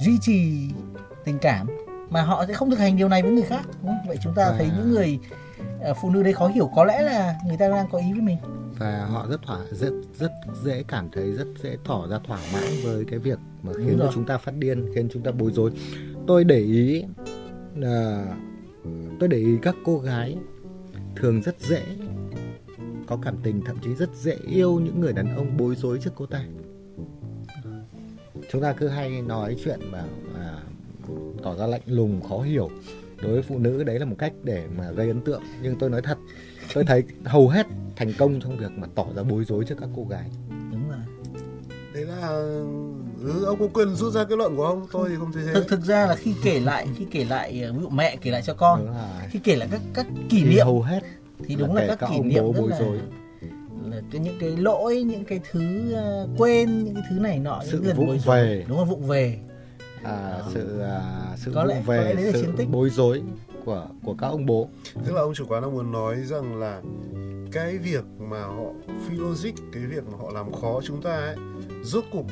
[0.00, 0.68] duy trì
[1.24, 1.66] tình cảm
[2.11, 4.09] mà họ sẽ không thực hành điều này với người khác đúng không?
[4.09, 5.18] vậy chúng ta Và- thấy những người
[5.82, 8.22] à, phụ nữ đấy khó hiểu có lẽ là người ta đang có ý với
[8.22, 8.37] mình.
[8.78, 10.32] Và họ rất thỏa rất rất
[10.64, 14.11] dễ cảm thấy rất dễ tỏ ra thỏa mãn với cái việc mà khiến cho
[14.14, 15.70] chúng ta phát điên khiến chúng ta bối rối.
[16.26, 17.04] Tôi để ý
[17.74, 18.24] là
[19.20, 20.37] tôi để ý các cô gái
[21.16, 21.82] thường rất dễ
[23.06, 26.11] có cảm tình thậm chí rất dễ yêu những người đàn ông bối rối trước
[26.14, 26.42] cô ta
[28.52, 30.04] chúng ta cứ hay nói chuyện mà
[30.35, 30.59] à,
[31.42, 32.70] tỏ ra lạnh lùng khó hiểu.
[33.22, 35.42] Đối với phụ nữ đấy là một cách để mà gây ấn tượng.
[35.62, 36.18] Nhưng tôi nói thật
[36.74, 39.88] tôi thấy hầu hết thành công trong việc mà tỏ ra bối rối trước các
[39.96, 40.30] cô gái.
[40.72, 40.98] Đúng rồi.
[41.94, 42.28] Đấy là
[43.20, 44.87] ừ, ông có quyền rút ra kết luận của ông?
[44.92, 45.54] Tôi thì không thấy thế.
[45.54, 48.30] Thực thực ra là khi kể lại khi kể lại ờ, ví dụ mẹ kể
[48.30, 48.94] lại cho con
[49.30, 51.00] khi kể lại các các kỷ Thì niệm hầu hết
[51.44, 52.98] thì đúng là các cả kỷ ông niệm bố rất bối là, rối
[54.11, 57.70] cái những cái lỗi những cái thứ ờ, quên những cái thứ này nọ những
[57.72, 58.37] Sự lần vụng bối rối.
[58.37, 58.64] về.
[58.68, 59.38] đúng rồi vụng về
[60.03, 61.01] à, sự à,
[61.37, 62.68] sự Có lẽ- vụng có lẽ về đấy là chiến sự tích.
[62.70, 63.22] bối rối
[63.64, 64.68] của của các ông bố
[65.07, 66.81] tức là ông chủ quán đang muốn nói rằng là
[67.53, 68.64] cái việc mà họ
[69.09, 71.37] phi logic cái việc mà họ làm khó chúng ta ấy
[71.83, 72.27] rốt cục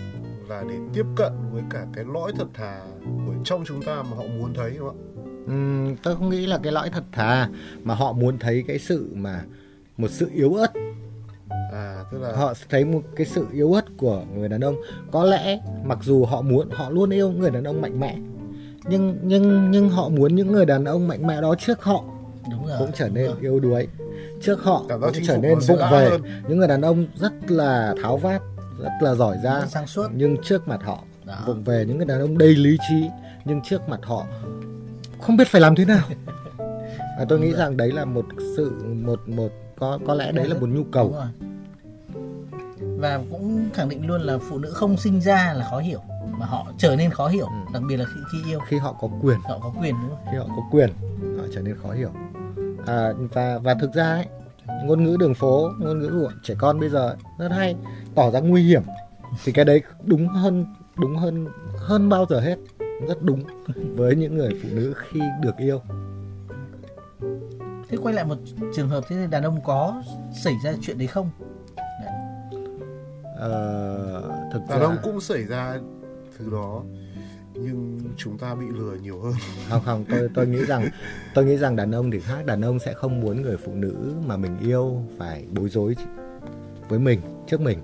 [0.49, 2.81] là để tiếp cận với cả cái lõi thật thà
[3.27, 5.11] của trong chúng ta mà họ muốn thấy đúng không ạ
[5.47, 7.49] Ừm, tôi không nghĩ là cái lõi thật thà
[7.83, 9.45] mà họ muốn thấy cái sự mà
[9.97, 10.73] một sự yếu ớt
[11.73, 14.77] à tức là họ thấy một cái sự yếu ớt của người đàn ông.
[15.11, 18.17] Có lẽ mặc dù họ muốn họ luôn yêu người đàn ông mạnh mẽ.
[18.89, 22.05] Nhưng nhưng nhưng họ muốn những người đàn ông mạnh mẽ đó trước họ
[22.51, 22.77] đúng rồi.
[22.79, 23.43] cũng trở nên Đúng rồi.
[23.43, 23.89] yếu đuối.
[24.43, 26.09] Trước họ Cảm giác cũng trở nên vụng về.
[26.11, 26.23] hơn.
[26.49, 28.43] những người đàn ông rất là tháo vát
[28.79, 29.61] rất là giỏi giang.
[29.61, 30.09] Rất sáng suốt.
[30.15, 31.39] Nhưng trước mặt họ Đó.
[31.47, 33.07] vụng về những người đàn ông đầy lý trí.
[33.45, 34.27] Nhưng trước mặt họ
[35.21, 36.09] không biết phải làm thế nào.
[37.19, 38.25] Và tôi nghĩ rằng đấy là một
[38.57, 38.73] sự
[39.05, 39.49] một một
[39.79, 41.15] có có lẽ đấy là một nhu cầu.
[42.99, 46.01] Và cũng khẳng định luôn là phụ nữ không sinh ra là khó hiểu
[46.39, 47.73] mà họ trở nên khó hiểu Ừ.
[47.73, 48.61] đặc biệt là khi, khi yêu.
[48.69, 49.39] Khi họ có quyền.
[49.45, 50.27] Họ có quyền đúng không?
[50.33, 50.91] Khi họ có quyền
[51.39, 52.11] họ trở nên khó hiểu.
[52.87, 54.27] À, và và thực ra ấy,
[54.85, 57.77] ngôn ngữ đường phố ngôn ngữ của trẻ con bây giờ rất hay
[58.15, 58.83] tỏ ra nguy hiểm.
[59.45, 62.57] Thì cái đấy đúng hơn đúng hơn hơn bao giờ hết.
[63.09, 63.43] Rất đúng
[63.97, 65.81] với những người phụ nữ khi được yêu
[67.97, 68.39] thế quay lại một
[68.75, 70.03] trường hợp thế thì đàn ông có
[70.35, 71.31] xảy ra chuyện đấy không?
[73.39, 75.79] Ờ, thực đàn ra ông cũng xảy ra
[76.39, 76.83] thứ đó
[77.55, 79.33] nhưng chúng ta bị lừa nhiều hơn.
[79.71, 80.89] Không không tôi tôi nghĩ rằng
[81.35, 82.47] tôi nghĩ rằng đàn ông thì khác.
[82.47, 85.97] Đàn ông sẽ không muốn người phụ nữ mà mình yêu phải bối rối
[86.89, 87.79] với mình trước mình.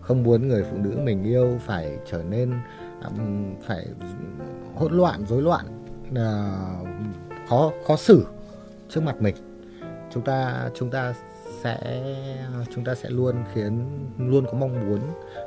[0.00, 2.52] Không muốn người phụ nữ mình yêu phải trở nên
[3.02, 3.86] ừm, phải
[4.74, 5.66] hỗn loạn rối loạn
[6.14, 6.58] à,
[7.48, 8.26] khó khó xử
[8.88, 9.34] trước mặt mình
[10.14, 11.14] chúng ta chúng ta
[11.62, 12.02] sẽ
[12.74, 13.86] chúng ta sẽ luôn khiến
[14.18, 15.00] luôn có mong muốn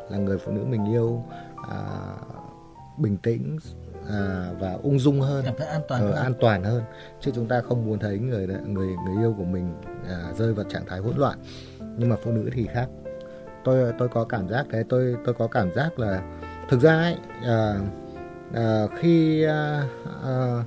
[0.09, 1.23] là người phụ nữ mình yêu
[1.69, 1.79] à,
[2.97, 3.57] bình tĩnh
[4.09, 6.15] à, và ung dung hơn cảm thấy an toàn ờ, hơn.
[6.15, 6.83] an toàn hơn.
[7.21, 9.73] Chứ chúng ta không muốn thấy người người người yêu của mình
[10.07, 11.39] à, rơi vào trạng thái hỗn loạn.
[11.97, 12.87] Nhưng mà phụ nữ thì khác.
[13.63, 16.21] Tôi tôi có cảm giác thế tôi tôi có cảm giác là
[16.69, 17.79] thực ra ấy à,
[18.53, 19.87] à, khi à,
[20.23, 20.63] à,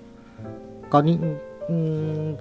[0.90, 1.36] có những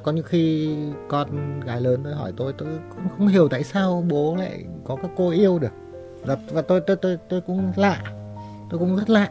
[0.03, 0.75] có những khi
[1.07, 4.95] con gái lớn tôi hỏi tôi tôi cũng không hiểu tại sao bố lại có
[4.95, 5.71] các cô yêu được.
[6.21, 8.03] Và, và tôi tôi tôi tôi cũng lạ
[8.69, 9.29] tôi cũng rất lạ.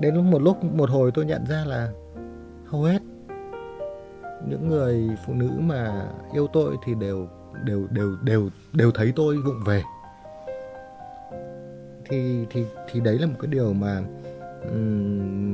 [0.00, 1.88] Đến một lúc một hồi tôi nhận ra là
[2.66, 3.02] hầu hết
[4.48, 7.28] những người phụ nữ mà yêu tôi thì đều
[7.64, 9.82] đều đều đều đều thấy tôi vụng về.
[12.08, 14.02] Thì thì thì đấy là một cái điều mà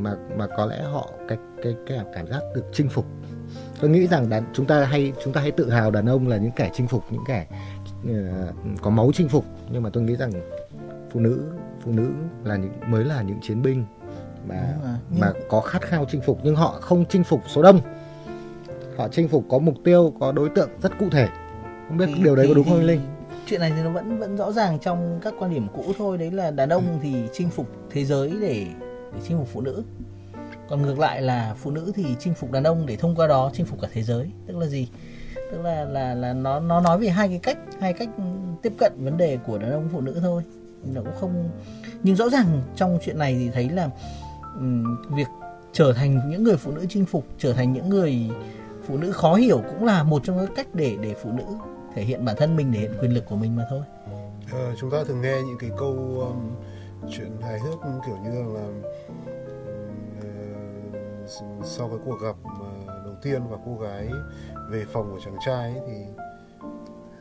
[0.03, 3.05] mà mà có lẽ họ cái cái cái cảm giác được chinh phục
[3.81, 6.37] tôi nghĩ rằng đàn chúng ta hay chúng ta hay tự hào đàn ông là
[6.37, 7.47] những kẻ chinh phục những kẻ
[8.09, 9.45] ờ, có máu chinh phục.
[9.71, 10.33] Nhưng mà tôi nghĩ rằng
[11.13, 11.45] phụ nữ
[11.85, 12.11] phụ nữ
[12.45, 13.85] là những mới là những chiến binh
[14.49, 14.95] mà Đúng.
[15.11, 16.39] Nhưng- mà có khát khao chinh phục.
[16.43, 17.81] Nhưng họ không chinh phục số đông.
[18.97, 21.29] Họ chinh phục có mục tiêu có đối tượng rất cụ thể.
[21.89, 23.01] Không biết Thì- điều đấy có thì- đúng không thì linh?
[23.47, 26.19] chuyện này thì nó vẫn vẫn rõ ràng trong các quan điểm cũ thôi.
[26.19, 28.67] Đấy là đàn ông thì chinh phục thế giới để
[29.15, 29.83] để chinh phục phụ nữ
[30.69, 33.51] còn ngược lại là phụ nữ thì chinh phục đàn ông để thông qua đó
[33.55, 34.31] chinh phục cả thế giới.
[34.47, 34.89] Tức là gì?
[35.53, 38.09] Tức là là là nó nó nói về hai cái cách hai cách
[38.63, 40.43] tiếp cận vấn đề của đàn ông phụ nữ thôi.
[40.85, 41.51] Nó cũng không
[42.03, 43.91] nhưng rõ ràng trong chuyện này thì thấy là
[44.55, 45.27] um, việc
[45.73, 48.31] trở thành những người phụ nữ chinh phục trở thành những người
[48.87, 51.45] phụ nữ khó hiểu cũng là một trong các cách để để phụ nữ
[51.95, 53.83] thể hiện bản thân mình thể hiện quyền lực của mình mà thôi.
[54.53, 56.51] À, chúng ta thường nghe những cái câu um,
[57.11, 58.67] chuyện hài hước kiểu như là
[61.65, 64.09] sau cái cuộc gặp ờ, đầu tiên và cô gái
[64.71, 66.23] về phòng của chàng trai ấy, thì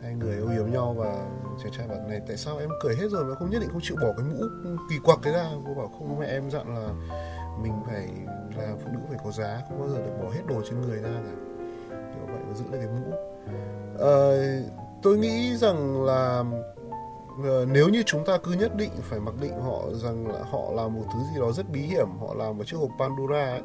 [0.03, 1.15] hai người yêu yếu nhau và
[1.63, 3.81] chàng trai bảo này tại sao em cười hết rồi mà không nhất định không
[3.83, 4.45] chịu bỏ cái mũ
[4.89, 5.51] kỳ quặc cái ra?
[5.67, 6.89] Cô bảo không mẹ em dặn là
[7.61, 8.09] mình phải
[8.57, 11.01] là phụ nữ phải có giá không bao giờ được bỏ hết đồ trên người
[11.01, 11.35] ra cả.
[11.89, 13.17] Kiểu vậy và giữ lại cái mũ.
[13.99, 14.17] À,
[15.01, 16.43] tôi nghĩ rằng là
[17.43, 20.71] ờ, nếu như chúng ta cứ nhất định phải mặc định họ rằng là họ
[20.73, 23.61] là một thứ gì đó rất bí hiểm họ là một chiếc hộp Pandora ấy,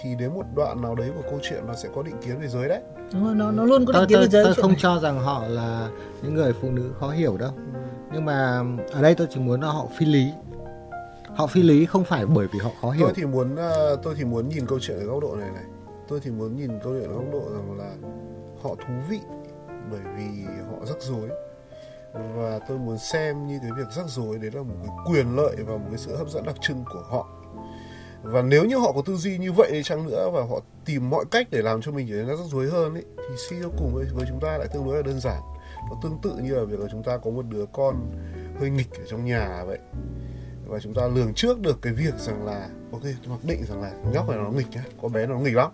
[0.00, 2.48] thì đến một đoạn nào đấy của câu chuyện nó sẽ có định kiến về
[2.48, 2.80] giới đấy.
[3.12, 4.80] Đúng rồi, nó nó luôn có định tôi kiến về giới tôi không này.
[4.80, 5.88] cho rằng họ là
[6.22, 7.50] những người phụ nữ khó hiểu đâu.
[8.12, 10.32] Nhưng mà ở đây tôi chỉ muốn là họ phi lý.
[11.36, 13.06] Họ phi lý không phải bởi vì họ khó hiểu.
[13.06, 15.64] tôi thì muốn ờ, tôi thì muốn nhìn câu chuyện ở góc độ này này.
[16.08, 17.90] Tôi thì muốn nhìn câu chuyện ở góc độ rằng là
[18.62, 19.20] họ thú vị
[19.90, 21.28] bởi vì họ rắc rối.
[22.36, 25.56] Và tôi muốn xem như cái việc rắc rối đấy là một cái quyền lợi
[25.66, 27.28] và một cái sự hấp dẫn đặc trưng của họ
[28.22, 31.10] và nếu như họ có tư duy như vậy đi chăng nữa và họ tìm
[31.10, 33.68] mọi cách để làm cho mình trở nên rắc rối hơn ấy, thì suy cho
[33.78, 35.40] cùng với, với chúng ta lại tương đối là đơn giản.
[35.90, 38.10] Nó tương tự như là việc là chúng ta có một đứa con
[38.60, 39.78] hơi nghịch ở trong nhà vậy.
[40.66, 43.92] Và chúng ta lường trước được cái việc rằng là ok mặc định rằng là
[44.12, 45.70] nhóc này nó nghịch nhá có bé nó nghịch lắm.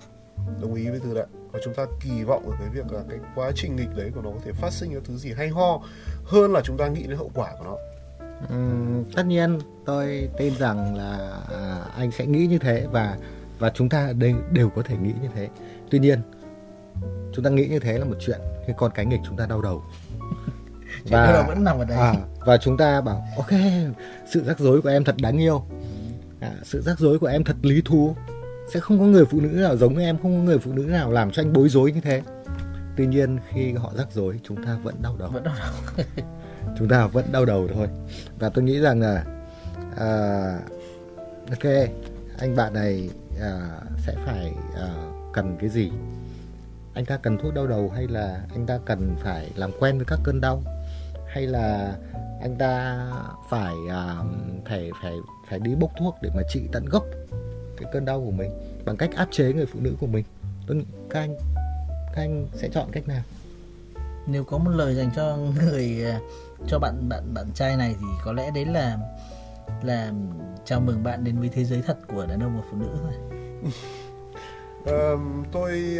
[0.60, 3.18] Đồng ý với từ đấy và chúng ta kỳ vọng ở cái việc là cái
[3.34, 5.80] quá trình nghịch đấy của nó có thể phát sinh ra thứ gì hay ho
[6.24, 7.76] hơn là chúng ta nghĩ đến hậu quả của nó.
[9.14, 13.16] Tất nhiên tôi tin rằng là à, anh sẽ nghĩ như thế và
[13.58, 15.48] và chúng ta đây đều có thể nghĩ như thế.
[15.90, 16.20] Tuy nhiên
[17.32, 19.62] chúng ta nghĩ như thế là một chuyện khi con cái nghịch chúng ta đau
[19.62, 19.84] đầu.
[21.10, 21.98] Là vẫn nằm ở đấy.
[21.98, 23.60] À, và chúng ta bảo ok
[24.26, 25.62] sự rắc rối của em thật đáng yêu.
[26.40, 28.16] À, sự rắc rối của em thật lý thú.
[28.72, 31.12] Sẽ không có người phụ nữ nào giống em không có người phụ nữ nào
[31.12, 32.22] làm cho anh bối rối như thế.
[32.96, 35.28] Tuy nhiên khi họ rắc rối chúng ta vẫn đau đầu.
[35.28, 36.06] Vẫn đau đầu
[36.78, 37.88] chúng ta vẫn đau đầu thôi.
[38.38, 39.24] Và tôi nghĩ rằng là
[39.96, 40.10] à,
[41.50, 41.72] ok
[42.38, 44.88] anh bạn này à, sẽ phải à,
[45.32, 45.90] cần cái gì?
[46.94, 50.06] Anh ta cần thuốc đau đầu hay là anh ta cần phải làm quen với
[50.06, 50.62] các cơn đau?
[51.28, 51.96] Hay là
[52.40, 53.06] anh ta
[53.50, 54.16] phải à,
[54.64, 55.12] phải phải
[55.50, 57.04] phải đi bốc thuốc để mà trị tận gốc
[57.76, 58.50] cái cơn đau của mình
[58.84, 60.24] bằng cách áp chế người phụ nữ của mình?
[60.66, 61.36] Tôi các anh
[62.14, 63.22] các anh sẽ chọn cách nào?
[64.26, 66.20] Nếu có một lời dành cho người à,
[66.66, 68.98] cho bạn bạn bạn trai này thì có lẽ đấy là
[69.82, 70.12] là
[70.64, 73.12] chào mừng bạn đến với thế giới thật của đàn ông và phụ nữ thôi.
[74.86, 75.98] Ờm, tôi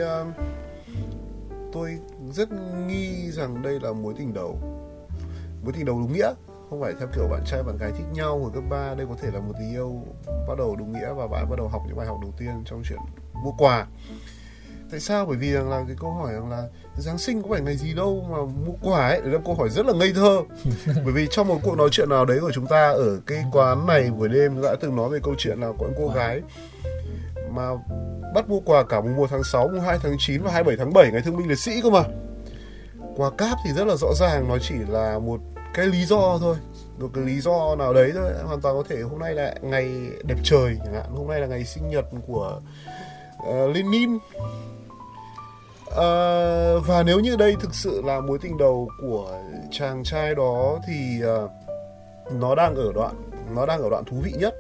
[1.73, 1.99] tôi
[2.33, 2.49] rất
[2.87, 4.59] nghi rằng đây là mối tình đầu.
[5.65, 6.33] Mối tình đầu đúng nghĩa
[6.71, 9.17] không phải theo kiểu bạn trai bạn gái thích nhau hồi cấp 3 đây có
[9.23, 10.03] thể là một tình yêu
[10.49, 12.83] bắt đầu đúng nghĩa và bạn bắt đầu học những bài học đầu tiên trong
[12.89, 12.99] chuyện
[13.45, 13.87] mua quà
[14.91, 15.27] tại sao?
[15.27, 17.95] Bởi vì rằng là cái câu hỏi rằng là Giáng sinh có phải ngày gì
[17.95, 20.43] đâu mà mua quà ấy là câu hỏi rất là ngây thơ.
[20.87, 23.87] Bởi vì trong một cuộc nói chuyện nào đấy của chúng ta ở cái quán
[23.87, 26.41] này buổi đêm đã từng nói về câu chuyện là có những cô gái
[27.51, 27.71] mà
[28.35, 30.93] bắt mua quà cả mùng 1 tháng 6, mùng 2 tháng 9 và 27 tháng
[30.93, 32.03] 7 ngày thương binh liệt sĩ cơ mà.
[33.17, 35.41] Quà cáp thì rất là rõ ràng nó chỉ là một
[35.75, 36.57] cái lý do thôi
[36.99, 39.91] một cái lý do nào đấy thôi hoàn toàn có thể hôm nay là ngày
[40.25, 42.61] đẹp trời chẳng hạn hôm nay là ngày sinh nhật của
[43.49, 44.19] uh, Lenin
[45.97, 49.39] uh, và nếu như đây thực sự là mối tình đầu của
[49.71, 51.51] chàng trai đó thì uh,
[52.33, 53.15] nó đang ở đoạn
[53.55, 54.55] nó đang ở đoạn thú vị nhất.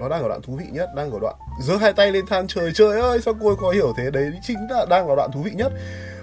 [0.00, 2.46] Nó đang ở đoạn thú vị nhất đang ở đoạn giơ hai tay lên than
[2.46, 4.10] trời trời ơi sao cô có hiểu thế?
[4.10, 5.72] Đấy chính là đang là đoạn thú vị nhất.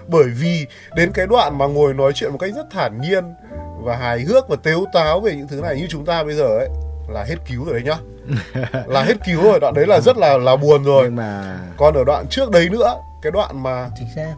[0.08, 3.34] Bởi vì đến cái đoạn mà ngồi nói chuyện một cách rất thản nhiên
[3.82, 6.44] và hài hước và tếu táo về những thứ này như chúng ta bây giờ
[6.44, 6.68] ấy
[7.08, 7.96] là hết cứu rồi đấy nhá.
[8.86, 11.04] Là hết cứu rồi đoạn đấy là rất là là buồn rồi.
[11.04, 14.34] Nhưng mà còn ở đoạn trước đấy nữa cái đoạn mà chính xác.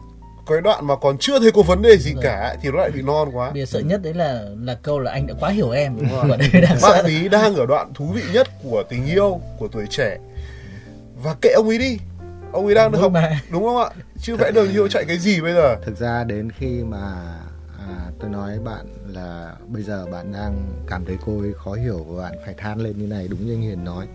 [0.47, 2.23] cái đoạn mà còn chưa thấy có vấn đề gì rồi.
[2.23, 3.51] cả thì nó lại bị non quá.
[3.53, 6.29] Điều sợ nhất đấy là là câu là anh đã quá hiểu em đúng không?
[6.61, 10.17] đang bạn ý đang ở đoạn thú vị nhất của tình yêu của tuổi trẻ.
[11.23, 11.97] Và kệ ông ấy đi.
[12.51, 13.41] Ông ấy đang được học mà.
[13.51, 13.89] đúng không ạ?
[14.21, 15.75] Chứ vẽ đường yêu chạy cái gì bây giờ?
[15.85, 16.97] Thực ra đến khi mà
[17.79, 22.05] à, tôi nói bạn là bây giờ bạn đang cảm thấy cô ấy khó hiểu
[22.07, 24.07] và bạn phải than lên như này đúng như anh Hiền nói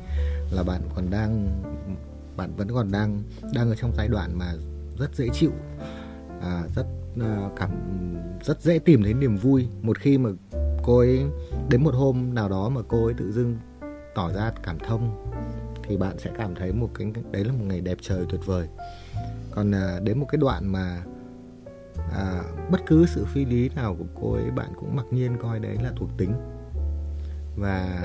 [0.51, 1.49] là bạn còn đang
[2.41, 3.23] bạn vẫn còn đang
[3.55, 4.55] đang ở trong giai đoạn mà
[4.99, 5.53] rất dễ chịu
[6.43, 6.87] à, rất
[7.21, 7.71] à, cảm
[8.45, 9.69] rất dễ tìm thấy niềm vui.
[9.83, 10.31] Một khi mà
[10.83, 11.23] cô ấy
[11.69, 13.57] đến một hôm nào đó mà cô ấy tự dưng
[14.15, 15.33] tỏ ra cảm thông
[15.83, 18.69] thì bạn sẽ cảm thấy một cái đấy là một ngày đẹp trời tuyệt vời.
[19.51, 21.03] Còn à, đến một cái đoạn mà
[22.13, 25.59] à, bất cứ sự phi lý nào của cô ấy bạn cũng mặc nhiên coi
[25.59, 26.33] đấy là thuộc tính.
[27.57, 28.03] Và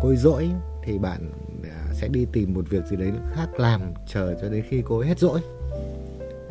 [0.00, 0.50] cô ấy dỗi
[0.84, 1.30] thì bạn
[1.64, 4.98] à, sẽ đi tìm một việc gì đấy khác làm chờ cho đến khi cô
[4.98, 5.40] ấy hết dỗi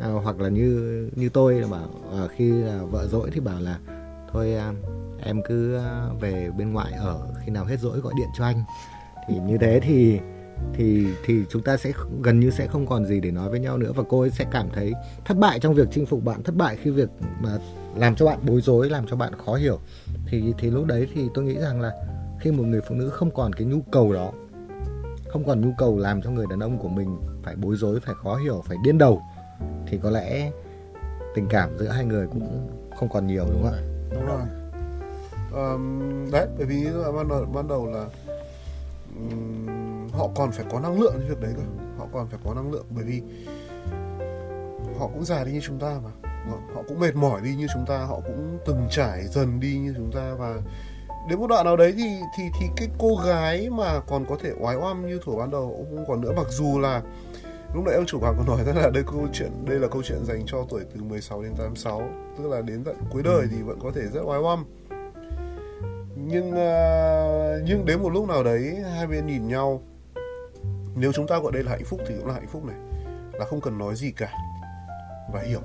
[0.00, 3.60] à, hoặc là như như tôi là bảo à, khi là vợ dỗi thì bảo
[3.60, 3.78] là
[4.32, 4.72] thôi à,
[5.22, 8.62] em cứ à, về bên ngoại ở khi nào hết dỗi gọi điện cho anh.
[9.28, 10.20] Thì như thế thì
[10.74, 13.78] thì thì chúng ta sẽ gần như sẽ không còn gì để nói với nhau
[13.78, 14.92] nữa và cô ấy sẽ cảm thấy
[15.24, 17.08] thất bại trong việc chinh phục bạn thất bại khi việc
[17.40, 17.58] mà
[17.96, 19.78] làm cho bạn bối rối làm cho bạn khó hiểu.
[20.26, 21.92] Thì thì lúc đấy thì tôi nghĩ rằng là
[22.40, 24.32] khi một người phụ nữ không còn cái nhu cầu đó
[25.28, 28.14] không còn nhu cầu làm cho người đàn ông của mình phải bối rối phải
[28.14, 29.22] khó hiểu phải điên đầu
[29.86, 30.50] thì có lẽ
[31.34, 33.80] tình cảm giữa hai người cũng không còn nhiều đúng không ạ?
[34.10, 34.42] Đúng rồi.
[35.52, 38.06] Um, đấy bởi vì ban đầu ban đầu là
[39.16, 41.62] um, họ còn phải có năng lượng cái việc đấy cơ.
[41.98, 43.22] Họ còn phải có năng lượng bởi vì
[44.98, 46.10] họ cũng già đi như chúng ta mà.
[46.74, 49.94] Họ cũng mệt mỏi đi như chúng ta họ cũng từng trải dần đi như
[49.96, 50.56] chúng ta và
[51.28, 54.50] đến một đoạn nào đấy thì thì thì cái cô gái mà còn có thể
[54.60, 57.02] oái oăm như thủ ban đầu cũng không còn nữa mặc dù là
[57.74, 60.02] lúc nãy ông chủ hoàng có nói rằng là đây câu chuyện đây là câu
[60.02, 62.02] chuyện dành cho tuổi từ 16 đến 86
[62.38, 64.64] tức là đến tận cuối đời thì vẫn có thể rất oái oăm.
[66.16, 69.82] Nhưng uh, nhưng đến một lúc nào đấy hai bên nhìn nhau
[70.96, 72.76] nếu chúng ta gọi đây là hạnh phúc thì cũng là hạnh phúc này
[73.32, 74.32] là không cần nói gì cả
[75.32, 75.60] và hiểu.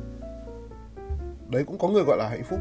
[1.49, 2.59] Đấy cũng có người gọi là hạnh phúc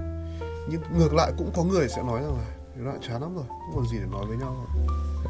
[0.68, 3.74] nhưng ngược lại cũng có người sẽ nói rằng là nó chán lắm rồi không
[3.74, 4.56] còn gì để nói với nhau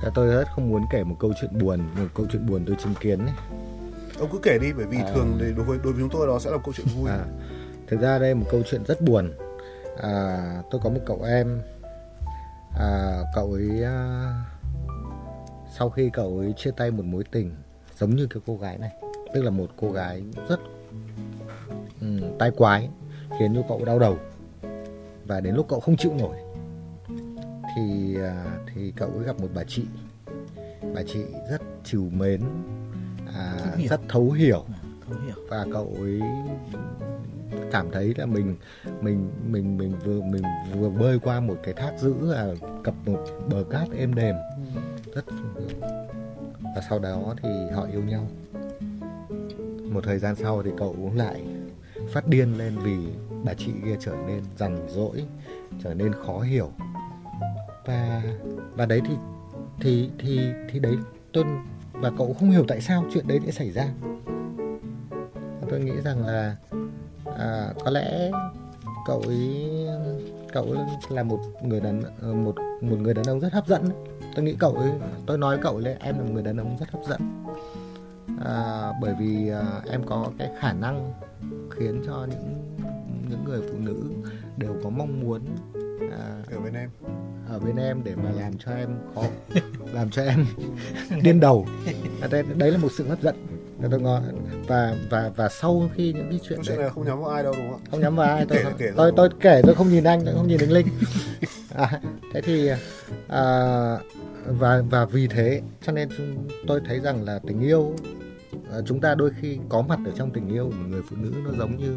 [0.02, 0.10] rồi.
[0.14, 2.94] tôi rất không muốn kể một câu chuyện buồn một câu chuyện buồn tôi chứng
[3.00, 3.34] kiến ấy.
[4.18, 5.10] ông cứ kể đi bởi vì à...
[5.14, 7.10] thường thì đối với đối với chúng tôi đó sẽ là một câu chuyện vui.
[7.10, 7.24] À,
[7.86, 9.32] thực ra đây một câu chuyện rất buồn.
[10.02, 11.60] À, tôi có một cậu em.
[12.78, 14.28] À, cậu ấy à,
[15.78, 17.54] sau khi cậu ấy chia tay một mối tình
[17.98, 18.90] giống như cái cô gái này
[19.34, 20.60] tức là một cô gái rất
[22.00, 22.88] um, tai quái
[23.38, 24.18] khiến cho cậu đau đầu.
[25.26, 26.36] Và đến lúc cậu không chịu nổi
[27.76, 29.84] thì à, thì cậu ấy gặp một bà chị.
[30.94, 32.40] Bà chị rất chiều mến
[33.34, 33.56] à,
[33.88, 34.64] rất thấu hiểu.
[35.08, 35.36] thấu hiểu.
[35.48, 36.20] Và cậu ấy
[37.72, 38.56] cảm thấy là mình
[39.00, 40.42] mình mình mình vừa mình
[40.74, 44.36] vừa bơi qua một cái thác dữ là cập một bờ cát êm đềm.
[44.74, 44.80] Ừ
[45.14, 45.24] rất
[46.74, 48.26] và sau đó thì họ yêu nhau.
[49.90, 51.44] Một thời gian sau thì cậu cũng lại
[52.12, 52.96] phát điên lên vì
[53.44, 55.24] bà chị kia trở nên rằn rỗi
[55.82, 56.70] trở nên khó hiểu
[57.86, 58.22] và
[58.76, 59.14] và đấy thì
[59.80, 60.96] thì thì thì đấy
[61.32, 61.44] tôi
[61.92, 63.88] và cậu không hiểu tại sao chuyện đấy lại xảy ra.
[65.70, 66.56] Tôi nghĩ rằng là
[67.38, 68.30] à, có lẽ
[69.06, 69.66] cậu ấy
[70.52, 70.76] cậu
[71.08, 73.84] là một người đàn ờ, một một người đàn ông rất hấp dẫn.
[74.34, 74.90] Tôi nghĩ cậu ấy
[75.26, 77.20] tôi nói cậu là em là một người đàn ông rất hấp dẫn.
[78.44, 81.12] À, bởi vì à, em có cái khả năng
[81.70, 82.76] khiến cho những
[83.30, 83.96] những người phụ nữ
[84.56, 85.40] đều có mong muốn
[86.10, 86.90] à, ở bên em
[87.54, 89.22] ở bên em để mà làm cho em khó
[89.92, 90.46] làm cho em
[91.22, 91.66] điên đầu.
[92.20, 93.36] À, đấy, đấy là một sự hấp dẫn
[93.90, 94.22] tôi ngon
[94.66, 97.54] và và và sau khi những cái chuyện đấy này không nhắm vào ai đâu
[97.56, 100.04] đúng không không nhắm vào ai tôi kể, kể tôi, tôi kể tôi không nhìn
[100.04, 100.86] anh tôi không nhìn anh linh.
[101.74, 102.00] À,
[102.32, 102.70] thế thì
[103.28, 103.42] à,
[104.46, 106.08] và và vì thế cho nên
[106.66, 107.92] tôi thấy rằng là tình yêu
[108.72, 111.16] à, chúng ta đôi khi có mặt ở trong tình yêu của một người phụ
[111.20, 111.96] nữ nó giống như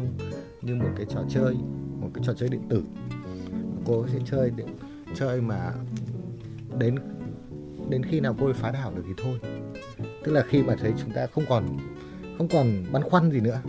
[0.62, 1.54] như một cái trò chơi
[2.00, 2.82] một cái trò chơi điện tử.
[3.86, 4.64] Cô sẽ chơi để,
[5.14, 5.72] chơi mà
[6.78, 6.94] đến
[7.88, 9.38] đến khi nào cô ấy phá đảo được thì thôi.
[10.24, 11.78] Tức là khi mà thấy chúng ta không còn
[12.38, 13.60] không còn băn khoăn gì nữa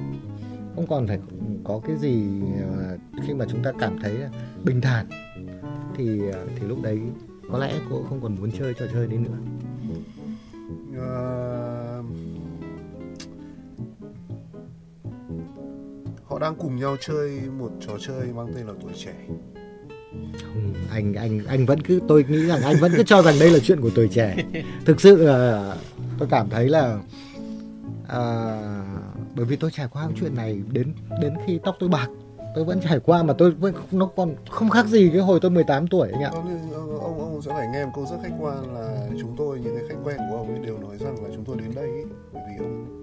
[0.75, 1.19] không còn phải
[1.63, 2.23] có cái gì
[2.61, 4.17] ờ, khi mà chúng ta cảm thấy
[4.63, 5.05] bình thản
[5.95, 6.99] thì ờ, thì lúc đấy
[7.51, 9.37] có lẽ cô không còn muốn chơi trò chơi đấy nữa.
[10.97, 11.11] À,
[16.23, 19.15] họ đang cùng nhau chơi một trò chơi mang tên là tuổi trẻ.
[20.43, 23.51] Không, anh anh anh vẫn cứ tôi nghĩ rằng anh vẫn cứ cho rằng đây
[23.51, 24.35] là chuyện của tuổi trẻ.
[24.85, 25.75] Thực sự là
[26.19, 26.99] tôi cảm thấy là
[28.07, 28.21] à,
[29.35, 32.07] bởi vì tôi trải qua cái chuyện này đến đến khi tóc tôi bạc
[32.55, 35.51] tôi vẫn trải qua mà tôi vẫn nó còn không khác gì cái hồi tôi
[35.51, 36.29] 18 tuổi anh ạ.
[36.33, 39.59] Ông, ông, ông, ông sẽ phải nghe một câu rất khách quan là chúng tôi
[39.59, 41.89] những cái khách quen của ông ấy đều nói rằng là chúng tôi đến đây
[41.89, 42.98] ấy, bởi vì ông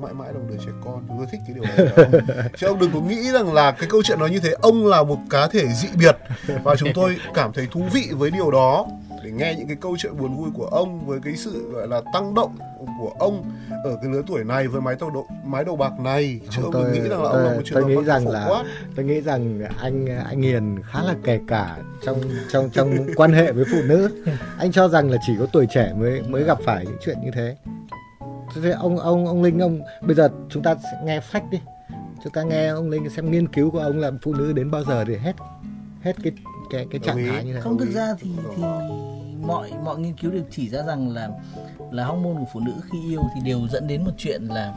[0.00, 2.22] ông mãi mãi là một đứa trẻ con chúng tôi thích cái điều này.
[2.56, 5.02] Chứ ông đừng có nghĩ rằng là cái câu chuyện nó như thế ông là
[5.02, 6.16] một cá thể dị biệt.
[6.64, 8.86] Và chúng tôi cảm thấy thú vị với điều đó.
[9.24, 12.00] Để nghe những cái câu chuyện buồn vui của ông với cái sự gọi là
[12.12, 12.56] tăng động
[13.00, 13.44] của ông
[13.84, 16.40] ở cái lứa tuổi này với mái đầu độ, mái đầu bạc này.
[16.50, 18.46] Chứ Không, tôi- nghĩ rằng là tôi- ông là một trường tôi nghĩ rằng là-
[18.48, 18.64] quát.
[18.96, 22.20] tôi nghĩ rằng anh anh Hiền khá là kể cả trong
[22.52, 24.22] trong trong quan hệ với phụ nữ.
[24.58, 27.30] Anh cho rằng là chỉ có tuổi trẻ mới mới gặp phải những chuyện như
[27.34, 27.56] thế
[28.54, 31.58] thế ông ông ông Linh ông bây giờ chúng ta sẽ nghe phách đi.
[32.24, 34.84] Chúng ta nghe ông Linh xem nghiên cứu của ông là phụ nữ đến bao
[34.84, 35.36] giờ thì hết
[36.02, 36.32] hết cái
[36.70, 38.62] cái cái trạng thái như thế không thực ra thì thì
[39.42, 41.28] mọi mọi nghiên cứu đều chỉ ra rằng là
[41.90, 44.74] là hormone của phụ nữ khi yêu thì đều dẫn đến một chuyện là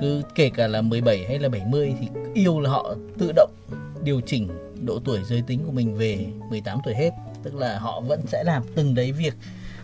[0.00, 3.50] cứ kể cả là 17 hay là 70 thì yêu là họ tự động
[4.02, 4.48] điều chỉnh
[4.86, 7.10] độ tuổi giới tính của mình về 18 tuổi hết.
[7.42, 9.34] Tức là họ vẫn sẽ làm từng đấy việc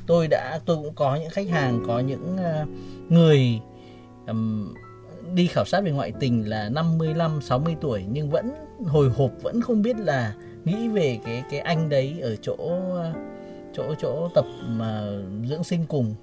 [0.06, 2.64] tôi đã tôi cũng có những khách hàng có những ờ,
[3.08, 3.60] người
[4.26, 4.74] ừm,
[5.34, 8.50] đi khảo sát về ngoại tình là 55 60 tuổi nhưng vẫn
[8.86, 12.56] hồi hộp vẫn không biết là nghĩ về cái cái anh đấy ở chỗ
[12.92, 13.12] ờ,
[13.74, 15.06] chỗ chỗ tập mà
[15.48, 16.14] dưỡng sinh cùng.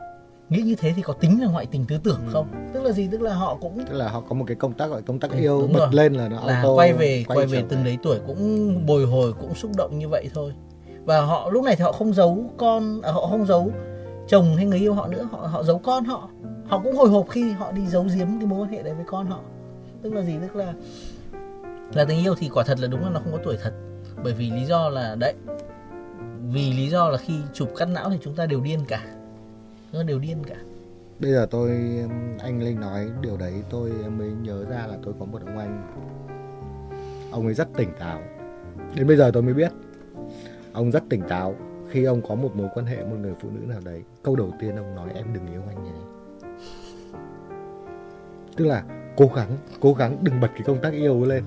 [0.49, 2.69] Nghĩ như thế thì có tính là ngoại tình tư tưởng không?
[2.73, 3.07] Tức là gì?
[3.11, 5.31] Tức là họ cũng tức là họ có một cái công tác gọi công tác
[5.31, 5.89] Ừ, yêu bật rồi.
[5.91, 9.05] lên là nó là auto quay về quay, về trở từng đấy tuổi cũng bồi
[9.05, 10.53] hồi cũng xúc động như vậy thôi
[11.05, 13.71] và họ lúc này thì họ không giấu con à, họ không giấu
[14.27, 16.29] chồng hay người yêu họ nữa họ họ giấu con họ.
[16.67, 19.05] Họ cũng hồi hộp khi họ đi giấu giếm cái mối quan hệ đấy với
[19.07, 19.39] con họ.
[20.01, 20.37] Tức là gì?
[20.41, 20.73] Tức là
[21.93, 23.73] là tình yêu thì quả thật là đúng là nó không có tuổi thật.
[24.23, 25.33] Bởi vì lý do là đấy
[26.51, 29.01] vì lý do là khi chụp cắt não thì chúng ta đều điên cả.
[29.91, 30.55] Chúng ta đều điên cả.
[31.19, 31.69] Bây giờ tôi
[32.39, 35.83] anh Linh nói điều đấy tôi mới nhớ ra là tôi có một ông anh.
[37.31, 38.19] Ông ấy rất tỉnh táo.
[38.95, 39.71] Đến bây giờ tôi mới biết
[40.73, 41.55] ông rất tỉnh táo
[41.89, 44.01] khi ông có một mối quan hệ một người phụ nữ nào đấy.
[44.23, 45.91] Câu đầu tiên ông nói em đừng yêu anh nhé.
[48.55, 48.83] Tức là
[49.17, 51.43] cố gắng cố gắng đừng bật cái công tác yêu lên.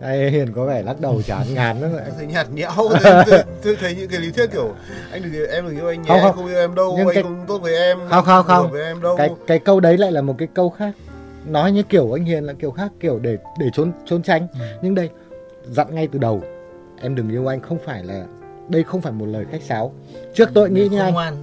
[0.00, 1.90] Đây Hiền có vẻ lắc đầu chán ngán lắm.
[1.92, 4.74] Tôi thấy nhạt nhẽo tôi, tôi, tôi thấy những cái lý thuyết kiểu
[5.12, 6.36] anh đừng em đừng yêu anh nhé Không, không.
[6.36, 8.70] không yêu em đâu Nhưng anh cái- không tốt với em Không, không, không.
[8.70, 10.92] với em đâu cái cái câu đấy lại là một cái câu khác
[11.46, 14.58] nói như kiểu anh Hiền là kiểu khác kiểu để để trốn trốn tránh Ừ.
[14.82, 15.10] nhưng đây
[15.70, 16.42] dặn ngay từ đầu
[17.04, 18.26] em đừng yêu anh không phải là
[18.68, 19.92] đây không phải một lời khách sáo.
[20.34, 21.34] Trước tôi nghĩ như anh ngoan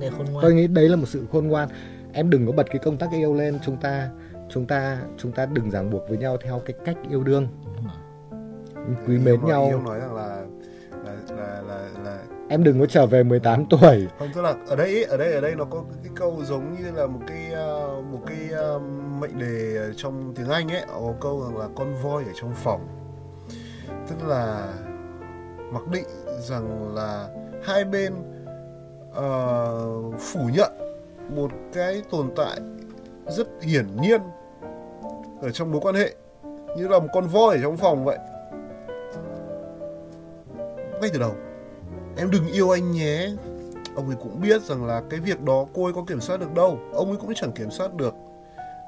[0.41, 1.69] tôi nghĩ đấy là một sự khôn ngoan.
[2.13, 4.10] Em đừng có bật cái công tác yêu lên chúng ta
[4.50, 7.47] chúng ta chúng ta đừng ràng buộc với nhau theo cái cách yêu đương.
[9.08, 9.67] Quý mến nói- nhau.
[9.67, 10.43] yêu nói rằng là
[11.06, 12.17] là là là, là
[12.50, 14.08] em đừng có trở về 18 tuổi.
[14.19, 16.91] Không tức là ở đây ở đây ở đây nó có cái câu giống như
[16.91, 18.82] là một cái uh, một cái uh,
[19.19, 22.88] mệnh đề trong tiếng Anh ấy có câu rằng là con voi ở trong phòng.
[24.10, 24.74] Tức là
[25.72, 26.06] mặc định
[26.40, 27.30] rằng là
[27.64, 28.14] hai bên
[29.10, 30.72] uh, phủ nhận
[31.36, 32.60] một cái tồn tại
[33.28, 34.22] rất hiển nhiên
[35.42, 36.15] ở trong mối quan hệ
[36.78, 38.17] như là một con voi ở trong phòng vậy.
[41.02, 41.32] Ngay từ đầu
[42.17, 43.30] em đừng yêu anh nhé.
[43.96, 46.54] Ông ấy cũng biết rằng là cái việc đó cô ấy có kiểm soát được
[46.54, 48.13] đâu ông ấy cũng chẳng kiểm soát được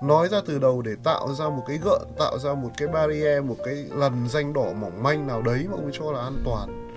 [0.03, 3.43] nói ra từ đầu để tạo ra một cái gợn tạo ra một cái barrier
[3.43, 6.41] một cái lần danh đỏ mỏng manh nào đấy mà ông ấy cho là an
[6.45, 6.89] toàn.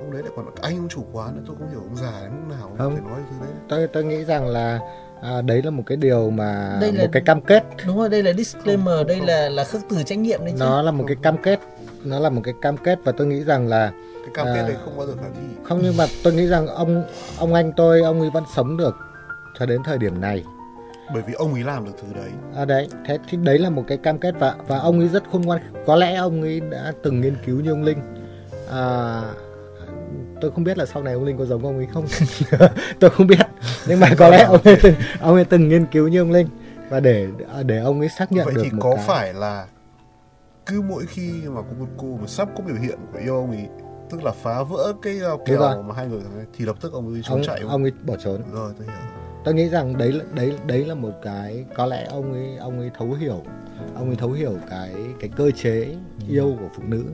[0.00, 2.30] Ông đấy lại còn anh ông chủ quán nữa tôi không hiểu ông già đến
[2.30, 2.92] lúc nào ông Không.
[2.92, 3.54] phải nói thứ đấy.
[3.68, 4.78] Tôi tôi nghĩ rằng là
[5.22, 7.64] à, đấy là một cái điều mà Đây là- một cái cam kết.
[7.86, 10.64] Đúng rồi đây là disclaimer đây là là khước từ trách nhiệm đấy chứ.
[10.64, 11.60] Nó là một cái cam kết
[12.04, 13.92] nó là một cái cam kết và tôi nghĩ rằng là
[14.24, 14.68] cái cam kết À.
[14.68, 17.04] đấy không bao giờ khả thi không nhưng mà tôi nghĩ rằng ông
[17.38, 18.96] ông anh tôi ông ấy vẫn sống được
[19.58, 20.44] cho đến thời điểm này
[21.12, 22.30] bởi vì ông ấy làm được thứ đấy.
[22.56, 25.22] À đấy thế thì đấy là một cái cam kết và và ông ấy rất
[25.32, 25.62] khôn ngoan.
[25.86, 27.98] Có lẽ ông ấy đã từng nghiên cứu như ông linh.
[28.70, 29.22] À,
[30.40, 32.06] tôi không biết là sau này ông linh có giống ông ấy không.
[33.00, 33.38] Tôi không biết.
[33.88, 36.48] Nhưng mà có lẽ ông ấy từng ông ấy từng nghiên cứu như ông linh.
[36.88, 37.26] Và để
[37.64, 39.04] để ông ấy xác nhận vậy được thì một có cái.
[39.06, 39.66] phải là
[40.66, 43.50] cứ mỗi khi mà có một cô mà sắp có biểu hiện của yêu ông
[43.50, 43.68] ấy
[44.10, 45.38] tức là phá vỡ cái rồi.
[45.46, 46.20] kèo mà hai người
[46.56, 48.40] thì lập tức ông ấy trốn chạy ông ấy bỏ trốn.
[48.52, 52.06] Rồi tôi hiểu tôi nghĩ rằng đấy là đấy đấy là một cái có lẽ
[52.10, 53.42] ông ấy ông ấy thấu hiểu
[53.94, 55.94] ông ấy thấu hiểu cái cái cơ chế
[56.28, 57.04] yêu của phụ nữ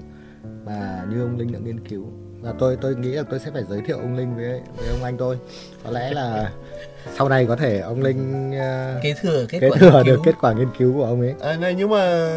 [0.66, 2.06] mà như ông linh đã nghiên cứu.
[2.40, 5.04] Và tôi tôi nghĩ là tôi sẽ phải giới thiệu ông linh với với ông
[5.04, 5.38] anh tôi.
[5.84, 6.50] Có lẽ là
[7.14, 10.34] sau này có thể ông linh uh, kế thừa kết kế quả thừa được kết
[10.40, 11.34] quả nghiên cứu của ông ấy.
[11.40, 12.28] À, này nhưng mà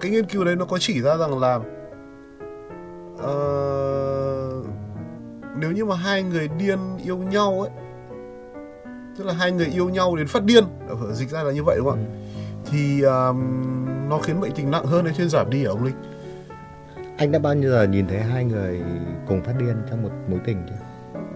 [0.00, 1.60] cái nghiên cứu đấy nó có chỉ ra rằng là
[3.18, 3.32] ờ,
[5.58, 7.70] nếu như mà hai người điên yêu nhau ấy
[9.18, 11.76] tức là hai người yêu nhau đến phát điên ở dịch ra là như vậy
[11.78, 12.10] đúng không ạ?
[12.70, 13.44] Thì um,
[14.08, 15.94] nó khiến bệnh tình nặng hơn hay thuyên giảm đi hả ông linh?
[17.16, 18.82] Anh đã bao nhiêu giờ nhìn thấy hai người
[19.28, 20.76] cùng phát điên trong một mối tình chưa?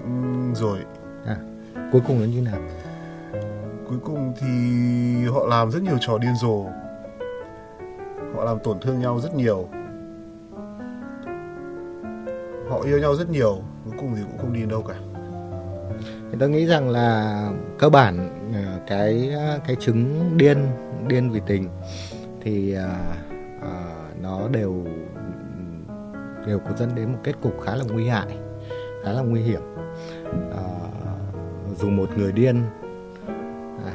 [0.04, 0.78] Ừm, rồi.
[1.26, 1.36] À,
[1.92, 2.58] cuối cùng nó như nào?
[3.88, 4.48] Cuối cùng thì
[5.28, 6.64] họ làm rất nhiều trò điên rồ.
[8.36, 9.68] Họ làm tổn thương nhau rất nhiều
[12.70, 14.94] họ yêu nhau rất nhiều cuối cùng thì cũng không đi đâu cả.
[16.30, 17.48] Thì tôi nghĩ rằng là
[17.78, 20.66] cơ bản ờ, cái ờ, cái chứng điên
[21.08, 21.68] điên vì tình
[22.42, 23.62] thì uh,
[24.22, 24.84] nó đều
[26.46, 28.38] đều có dẫn đến một kết cục khá là nguy hại
[29.04, 29.60] khá là nguy hiểm.
[30.50, 32.62] Uh, dù một người điên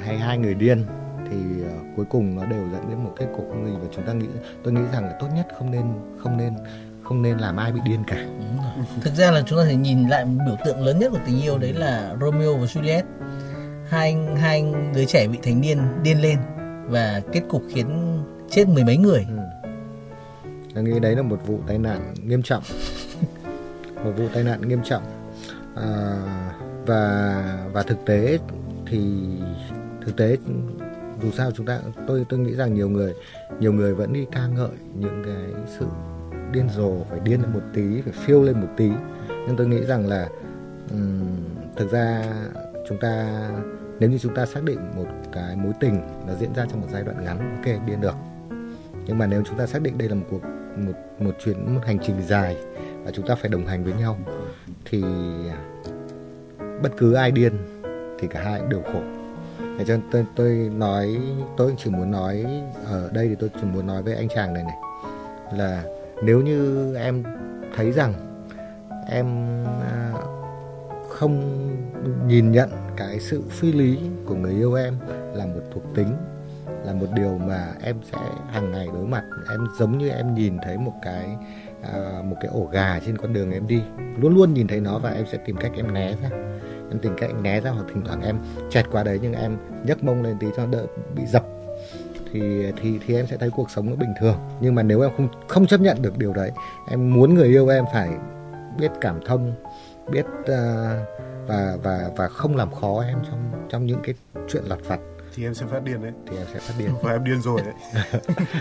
[0.04, 0.86] hay hai người điên
[1.30, 1.38] thì
[1.96, 3.46] cuối cùng nó đều dẫn đến một kết cục.
[3.50, 4.28] Không gì và chúng ta nghĩ
[4.64, 5.84] tôi nghĩ rằng là tốt nhất không nên
[6.18, 6.54] không nên
[7.06, 8.26] không nên làm ai bị điên cả.
[9.02, 11.58] Thực ra là chúng ta thể nhìn lại biểu tượng lớn nhất của tình yêu
[11.58, 13.04] đấy là Romeo và Juliet.
[13.90, 16.38] Hai hai đứa trẻ bị thành niên điên lên
[16.88, 19.26] và kết cục khiến chết mười mấy người.
[19.30, 19.38] Ừ.
[20.76, 22.64] Tôi nghĩ đấy là một vụ tai nạn nghiêm trọng.
[24.04, 25.04] Một vụ tai nạn nghiêm trọng.
[25.76, 26.16] À,
[26.86, 27.44] và
[27.74, 28.40] và thực tế
[28.86, 29.00] thì
[30.06, 30.38] thực tế
[31.22, 33.14] dù sao chúng ta tôi tôi nghĩ rằng nhiều người
[33.60, 35.86] nhiều người vẫn đi ca ngợi những cái sự
[36.56, 38.90] điên rồ phải điên lên một tí phải phiêu lên một tí.
[39.30, 40.30] Nhưng tôi nghĩ rằng là
[40.92, 41.28] um,
[41.76, 42.24] thực ra
[42.90, 43.42] chúng ta
[44.00, 46.88] nếu như chúng ta xác định một cái mối tình nó diễn ra trong một
[46.92, 48.16] giai đoạn ngắn ok điên được.
[49.06, 50.42] Nhưng mà nếu chúng ta xác định đây là một cuộc
[50.78, 52.58] một một chuyến một hành trình dài
[53.04, 54.18] và chúng ta phải đồng hành với nhau
[54.86, 55.04] thì
[56.84, 57.54] bất cứ ai điên
[58.20, 59.02] thì cả hai cũng đều khổ.
[59.78, 61.18] Để cho nên tôi, tôi nói
[61.58, 62.46] tôi chỉ muốn nói
[62.86, 64.78] ở đây thì tôi chỉ muốn nói với anh chàng này này
[65.54, 65.84] là
[66.24, 67.24] nếu như em
[67.76, 68.14] thấy rằng
[69.10, 69.26] em
[69.82, 70.14] à,
[71.10, 71.68] không
[72.28, 74.94] nhìn nhận cái sự phi lý của người yêu em
[75.34, 76.08] là một thuộc tính
[76.86, 78.18] là một điều mà em sẽ
[78.52, 81.38] hàng ngày đối mặt em giống như em nhìn thấy một cái
[81.94, 83.82] à, một cái ổ gà trên con đường em đi
[84.18, 86.30] luôn luôn nhìn thấy nó và em sẽ tìm cách em né ra.
[86.92, 88.38] Em tìm cách né ra hoặc thỉnh thoảng em
[88.70, 90.86] chẹt qua đấy nhưng em nhấc mông lên tí cho đỡ
[91.16, 91.46] bị dập
[92.36, 94.38] thì thì thì em sẽ thấy cuộc sống nó bình thường.
[94.62, 96.52] Nhưng mà nếu em không không chấp nhận được điều đấy
[96.90, 98.10] em muốn người yêu em phải
[98.80, 99.54] biết cảm thông
[100.12, 100.94] biết à,
[101.48, 104.16] và và và không làm khó em trong trong những cái
[104.50, 105.00] chuyện lặt vặt.
[105.36, 106.12] Thì em sẽ phát điên đấy.
[106.32, 106.90] Thì em sẽ phát điên.
[107.02, 107.74] Và em điên rồi đấy.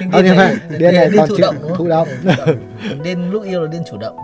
[0.01, 2.09] Điên Ờ, nhưng này- mà điên này điên còn thụ chịu động thụ động.
[3.03, 4.16] điên lúc yêu là điên chủ động.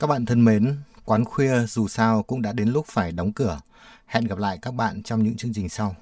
[0.00, 3.58] Các bạn thân mến, quán khuya dù sao cũng đã đến lúc phải đóng cửa.
[4.06, 5.96] Hẹn gặp lại các bạn trong những chương trình sau.